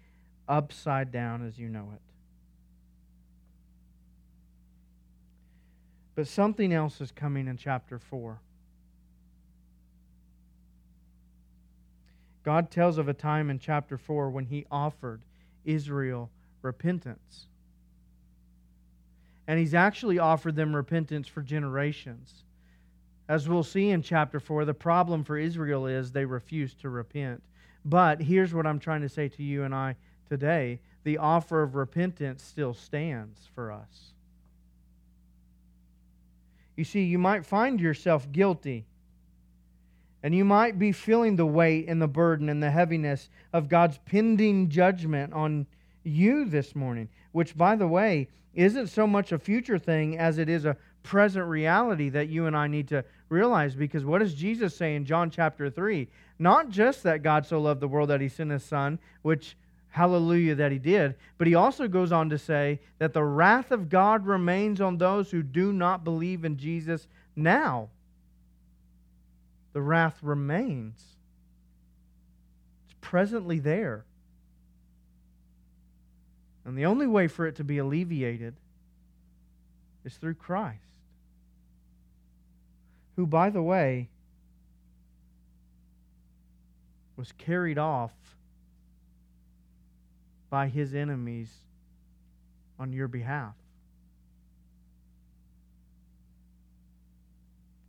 upside 0.47 1.11
down 1.11 1.45
as 1.45 1.57
you 1.57 1.69
know 1.69 1.89
it. 1.93 2.01
But 6.13 6.27
something 6.27 6.71
else 6.71 7.01
is 7.01 7.11
coming 7.11 7.47
in 7.47 7.57
chapter 7.57 7.99
4. 7.99 8.39
God 12.45 12.69
tells 12.69 12.99
of 12.99 13.09
a 13.09 13.13
time 13.13 13.49
in 13.49 13.57
chapter 13.57 13.97
4 13.97 14.29
when 14.29 14.45
he 14.45 14.67
offered 14.69 15.21
Israel 15.65 16.29
repentance. 16.61 17.47
And 19.47 19.59
he's 19.59 19.73
actually 19.73 20.19
offered 20.19 20.55
them 20.55 20.75
repentance 20.75 21.27
for 21.27 21.41
generations. 21.41 22.43
As 23.27 23.49
we'll 23.49 23.63
see 23.63 23.89
in 23.89 24.03
chapter 24.03 24.39
4, 24.39 24.65
the 24.65 24.75
problem 24.75 25.23
for 25.23 25.39
Israel 25.39 25.87
is 25.87 26.11
they 26.11 26.25
refuse 26.25 26.75
to 26.75 26.89
repent. 26.89 27.41
But 27.83 28.21
here's 28.21 28.53
what 28.53 28.67
I'm 28.67 28.79
trying 28.79 29.01
to 29.01 29.09
say 29.09 29.27
to 29.27 29.43
you 29.43 29.63
and 29.63 29.73
I 29.73 29.95
today 30.29 30.79
the 31.03 31.17
offer 31.17 31.63
of 31.63 31.75
repentance 31.75 32.43
still 32.43 32.73
stands 32.73 33.49
for 33.55 33.71
us. 33.71 34.13
You 36.75 36.83
see, 36.83 37.03
you 37.03 37.17
might 37.17 37.45
find 37.45 37.79
yourself 37.79 38.31
guilty 38.31 38.85
and 40.25 40.33
you 40.33 40.43
might 40.43 40.79
be 40.79 40.91
feeling 40.91 41.35
the 41.35 41.45
weight 41.45 41.87
and 41.87 42.01
the 42.01 42.07
burden 42.07 42.49
and 42.49 42.63
the 42.63 42.71
heaviness 42.71 43.29
of 43.53 43.69
God's 43.69 43.99
pending 44.07 44.69
judgment 44.69 45.31
on 45.33 45.67
you 46.03 46.45
this 46.45 46.75
morning, 46.75 47.09
which, 47.31 47.55
by 47.55 47.75
the 47.75 47.85
way, 47.85 48.27
isn't 48.55 48.87
so 48.87 49.05
much 49.05 49.31
a 49.31 49.37
future 49.37 49.77
thing 49.77 50.17
as 50.17 50.39
it 50.39 50.49
is 50.49 50.65
a 50.65 50.77
present 51.03 51.45
reality 51.45 52.09
that 52.09 52.27
you 52.27 52.47
and 52.47 52.57
I 52.57 52.65
need 52.65 52.87
to 52.87 53.05
realize. 53.29 53.75
Because 53.75 54.03
what 54.03 54.17
does 54.17 54.33
Jesus 54.33 54.75
say 54.75 54.95
in 54.95 55.05
John 55.05 55.29
chapter 55.29 55.69
3? 55.69 56.07
Not 56.39 56.69
just 56.69 57.03
that 57.03 57.21
God 57.21 57.45
so 57.45 57.61
loved 57.61 57.79
the 57.79 57.87
world 57.87 58.09
that 58.09 58.19
he 58.19 58.27
sent 58.27 58.49
his 58.49 58.63
son, 58.63 58.97
which 59.21 59.55
hallelujah 59.89 60.55
that 60.55 60.71
he 60.71 60.79
did, 60.79 61.13
but 61.37 61.45
he 61.45 61.53
also 61.53 61.87
goes 61.87 62.11
on 62.11 62.31
to 62.31 62.39
say 62.39 62.79
that 62.97 63.13
the 63.13 63.23
wrath 63.23 63.69
of 63.69 63.89
God 63.89 64.25
remains 64.25 64.81
on 64.81 64.97
those 64.97 65.29
who 65.29 65.43
do 65.43 65.71
not 65.71 66.03
believe 66.03 66.45
in 66.45 66.57
Jesus 66.57 67.05
now 67.35 67.89
the 69.75 69.81
wrath 69.81 70.17
remains. 70.23 71.03
It's 72.85 72.95
presently 73.01 73.59
there. 73.59 74.05
And 76.63 76.77
the 76.77 76.85
only 76.85 77.07
way 77.07 77.27
for 77.27 77.45
it 77.45 77.57
to 77.57 77.65
be 77.65 77.77
alleviated 77.77 78.55
is 80.05 80.15
through 80.15 80.35
Christ, 80.35 80.79
who, 83.17 83.27
by 83.27 83.49
the 83.49 83.61
way, 83.61 84.07
was 87.17 87.33
carried 87.33 87.77
off 87.77 88.13
by 90.49 90.69
his 90.69 90.95
enemies 90.95 91.53
on 92.79 92.93
your 92.93 93.09
behalf. 93.09 93.55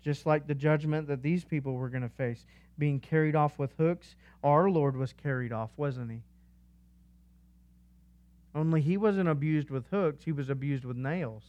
Just 0.07 0.25
like 0.25 0.47
the 0.47 0.55
judgment 0.55 1.09
that 1.09 1.21
these 1.21 1.45
people 1.45 1.75
were 1.75 1.89
going 1.89 2.05
to 2.05 2.09
face, 2.09 2.47
being 2.79 3.01
carried 3.01 3.35
off 3.35 3.59
with 3.59 3.73
hooks, 3.77 4.15
our 4.45 4.71
Lord 4.71 4.97
was 4.97 5.13
carried 5.13 5.53
off, 5.53 5.71
wasn't 5.77 6.13
he? 6.13 6.23
Only 8.55 8.81
he 8.81 8.97
wasn't 8.97 9.29
abused 9.29 9.69
with 9.69 9.89
hooks, 9.89 10.23
he 10.23 10.31
was 10.31 10.49
abused 10.49 10.85
with 10.85 10.97
nails. 10.97 11.43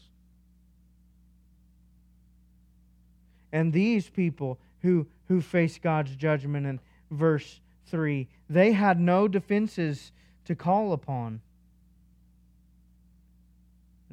And 3.52 3.72
these 3.72 4.10
people 4.10 4.58
who, 4.82 5.06
who 5.28 5.40
face 5.40 5.78
God's 5.78 6.16
judgment 6.16 6.66
in 6.66 6.80
verse 7.12 7.62
3, 7.86 8.28
they 8.50 8.72
had 8.72 9.00
no 9.00 9.28
defenses 9.28 10.12
to 10.46 10.56
call 10.56 10.94
upon. 10.94 11.42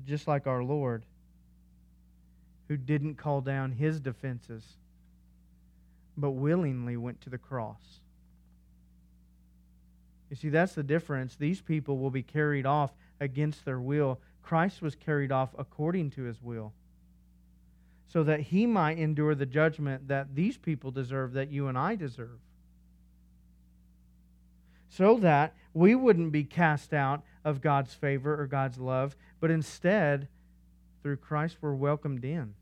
Just 0.05 0.29
like 0.29 0.47
our 0.47 0.63
Lord, 0.63 1.03
who 2.75 2.79
didn't 2.79 3.15
call 3.15 3.41
down 3.41 3.71
his 3.71 4.01
defenses, 4.01 4.65
but 6.17 6.33
willingly 6.33 6.97
went 6.97 7.21
to 7.21 7.31
the 7.31 7.39
cross. 7.39 8.01
You 10.29 10.35
see, 10.35 10.49
that's 10.49 10.75
the 10.75 10.83
difference. 10.83 11.37
These 11.37 11.61
people 11.61 11.99
will 11.99 12.11
be 12.11 12.25
carried 12.25 12.67
off 12.67 12.91
against 13.21 13.65
their 13.65 13.79
will. 13.79 14.19
Christ 14.43 14.83
was 14.83 14.97
carried 14.97 15.31
off 15.31 15.51
according 15.57 16.11
to 16.13 16.25
his 16.25 16.43
will 16.43 16.73
so 18.09 18.25
that 18.25 18.41
he 18.41 18.67
might 18.67 18.99
endure 18.99 19.37
the 19.37 19.47
judgment 19.47 20.09
that 20.09 20.35
these 20.35 20.57
people 20.57 20.91
deserve, 20.91 21.33
that 21.35 21.53
you 21.53 21.69
and 21.69 21.79
I 21.79 21.95
deserve. 21.95 22.41
So 24.89 25.17
that 25.19 25.55
we 25.73 25.95
wouldn't 25.95 26.33
be 26.33 26.43
cast 26.43 26.93
out 26.93 27.23
of 27.45 27.61
God's 27.61 27.95
favor 27.95 28.41
or 28.41 28.49
God's 28.49 28.79
love, 28.79 29.15
but 29.39 29.53
instead, 29.53 30.27
through 31.05 31.19
Christ, 31.19 31.59
we're 31.61 31.75
welcomed 31.75 32.25
in. 32.25 32.55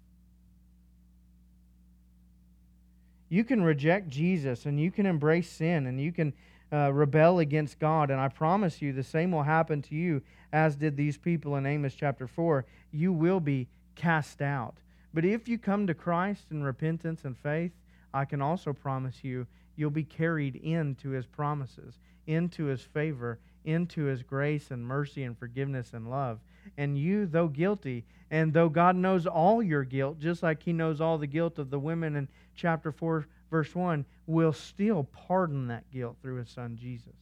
You 3.33 3.45
can 3.45 3.63
reject 3.63 4.11
Jesus 4.11 4.67
and 4.67 4.79
you 4.79 4.91
can 4.91 5.07
embrace 5.07 5.49
sin 5.49 5.87
and 5.87 5.99
you 5.99 6.13
can 6.13 6.35
uh, 6.71 6.93
rebel 6.93 7.39
against 7.39 7.79
God. 7.79 8.11
And 8.11 8.21
I 8.21 8.29
promise 8.29 8.83
you, 8.83 8.93
the 8.93 9.03
same 9.03 9.33
will 9.33 9.45
happen 9.45 9.81
to 9.81 9.95
you 9.95 10.21
as 10.53 10.77
did 10.77 10.99
these 10.99 11.17
people 11.17 11.57
in 11.57 11.65
Amos 11.65 11.95
chapter 11.95 12.27
4. 12.27 12.67
You 12.91 13.11
will 13.11 13.41
be 13.41 13.69
cast 13.95 14.43
out. 14.43 14.75
But 15.15 15.25
if 15.25 15.49
you 15.49 15.57
come 15.57 15.87
to 15.87 15.95
Christ 15.95 16.49
in 16.51 16.63
repentance 16.63 17.25
and 17.25 17.35
faith, 17.35 17.73
I 18.13 18.27
can 18.27 18.43
also 18.43 18.75
promise 18.75 19.25
you, 19.25 19.47
you'll 19.77 19.89
be 19.89 20.05
carried 20.05 20.57
into 20.57 21.09
his 21.09 21.25
promises, 21.25 22.01
into 22.27 22.67
his 22.67 22.83
favor, 22.83 23.39
into 23.65 24.05
his 24.05 24.23
grace 24.23 24.71
and 24.71 24.85
mercy 24.85 25.23
and 25.23 25.39
forgiveness 25.39 25.95
and 25.95 26.11
love. 26.11 26.39
And 26.77 26.97
you, 26.97 27.27
though 27.27 27.49
guilty, 27.49 28.05
and 28.31 28.53
though 28.53 28.69
God 28.69 28.97
knows 28.97 29.27
all 29.27 29.63
your 29.63 29.85
guilt, 29.85 30.19
just 30.19 30.43
like 30.43 30.63
he 30.63 30.73
knows 30.73 31.01
all 31.01 31.19
the 31.19 31.27
guilt 31.27 31.59
of 31.59 31.71
the 31.71 31.79
women 31.79 32.17
in 32.17 32.29
chapter 32.55 32.93
4, 32.93 33.27
verse 33.51 33.75
1, 33.75 34.05
will 34.27 34.53
still 34.53 35.05
pardon 35.05 35.69
that 35.69 35.91
guilt 35.91 36.17
through 36.23 36.37
his 36.37 36.49
son 36.49 36.77
Jesus. 36.81 37.13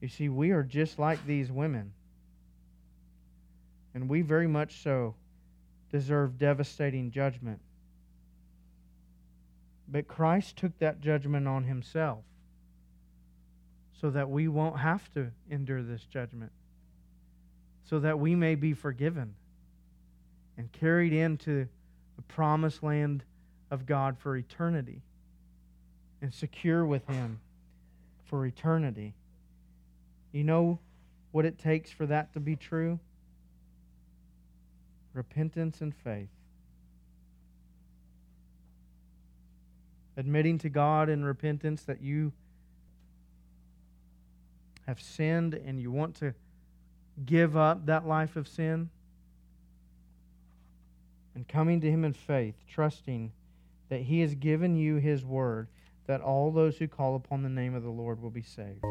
You 0.00 0.08
see, 0.08 0.28
we 0.28 0.50
are 0.50 0.62
just 0.62 0.98
like 0.98 1.24
these 1.26 1.50
women 1.50 1.92
and 3.94 4.08
we 4.08 4.22
very 4.22 4.46
much 4.46 4.82
so 4.82 5.14
deserve 5.90 6.38
devastating 6.38 7.10
judgment. 7.10 7.60
But 9.88 10.06
Christ 10.06 10.56
took 10.56 10.78
that 10.78 11.00
judgment 11.00 11.48
on 11.48 11.64
himself 11.64 12.24
so 14.00 14.10
that 14.10 14.30
we 14.30 14.48
won't 14.48 14.78
have 14.78 15.12
to 15.12 15.30
endure 15.50 15.82
this 15.82 16.02
judgment, 16.04 16.52
so 17.84 18.00
that 18.00 18.18
we 18.18 18.34
may 18.34 18.54
be 18.54 18.72
forgiven 18.72 19.34
and 20.56 20.70
carried 20.72 21.12
into 21.12 21.68
the 22.16 22.22
promised 22.22 22.82
land 22.82 23.24
of 23.70 23.86
God 23.86 24.16
for 24.18 24.36
eternity 24.36 25.02
and 26.22 26.32
secure 26.32 26.84
with 26.84 27.06
Him 27.06 27.40
for 28.24 28.46
eternity. 28.46 29.14
You 30.32 30.44
know 30.44 30.78
what 31.32 31.44
it 31.44 31.58
takes 31.58 31.90
for 31.90 32.06
that 32.06 32.32
to 32.34 32.40
be 32.40 32.56
true? 32.56 32.98
repentance 35.12 35.80
and 35.80 35.94
faith. 35.94 36.28
Admitting 40.16 40.58
to 40.58 40.68
God 40.68 41.08
in 41.08 41.24
repentance 41.24 41.82
that 41.84 42.00
you 42.02 42.32
have 44.90 45.00
sinned 45.00 45.54
and 45.54 45.80
you 45.80 45.88
want 45.92 46.16
to 46.16 46.34
give 47.24 47.56
up 47.56 47.86
that 47.86 48.08
life 48.08 48.34
of 48.34 48.48
sin. 48.48 48.90
And 51.36 51.46
coming 51.46 51.80
to 51.80 51.88
Him 51.88 52.04
in 52.04 52.12
faith, 52.12 52.56
trusting 52.68 53.30
that 53.88 54.00
He 54.00 54.20
has 54.20 54.34
given 54.34 54.74
you 54.74 54.96
His 54.96 55.24
word, 55.24 55.68
that 56.08 56.20
all 56.20 56.50
those 56.50 56.76
who 56.76 56.88
call 56.88 57.14
upon 57.14 57.44
the 57.44 57.48
name 57.48 57.76
of 57.76 57.84
the 57.84 57.90
Lord 57.90 58.20
will 58.20 58.30
be 58.30 58.42
saved. 58.42 58.84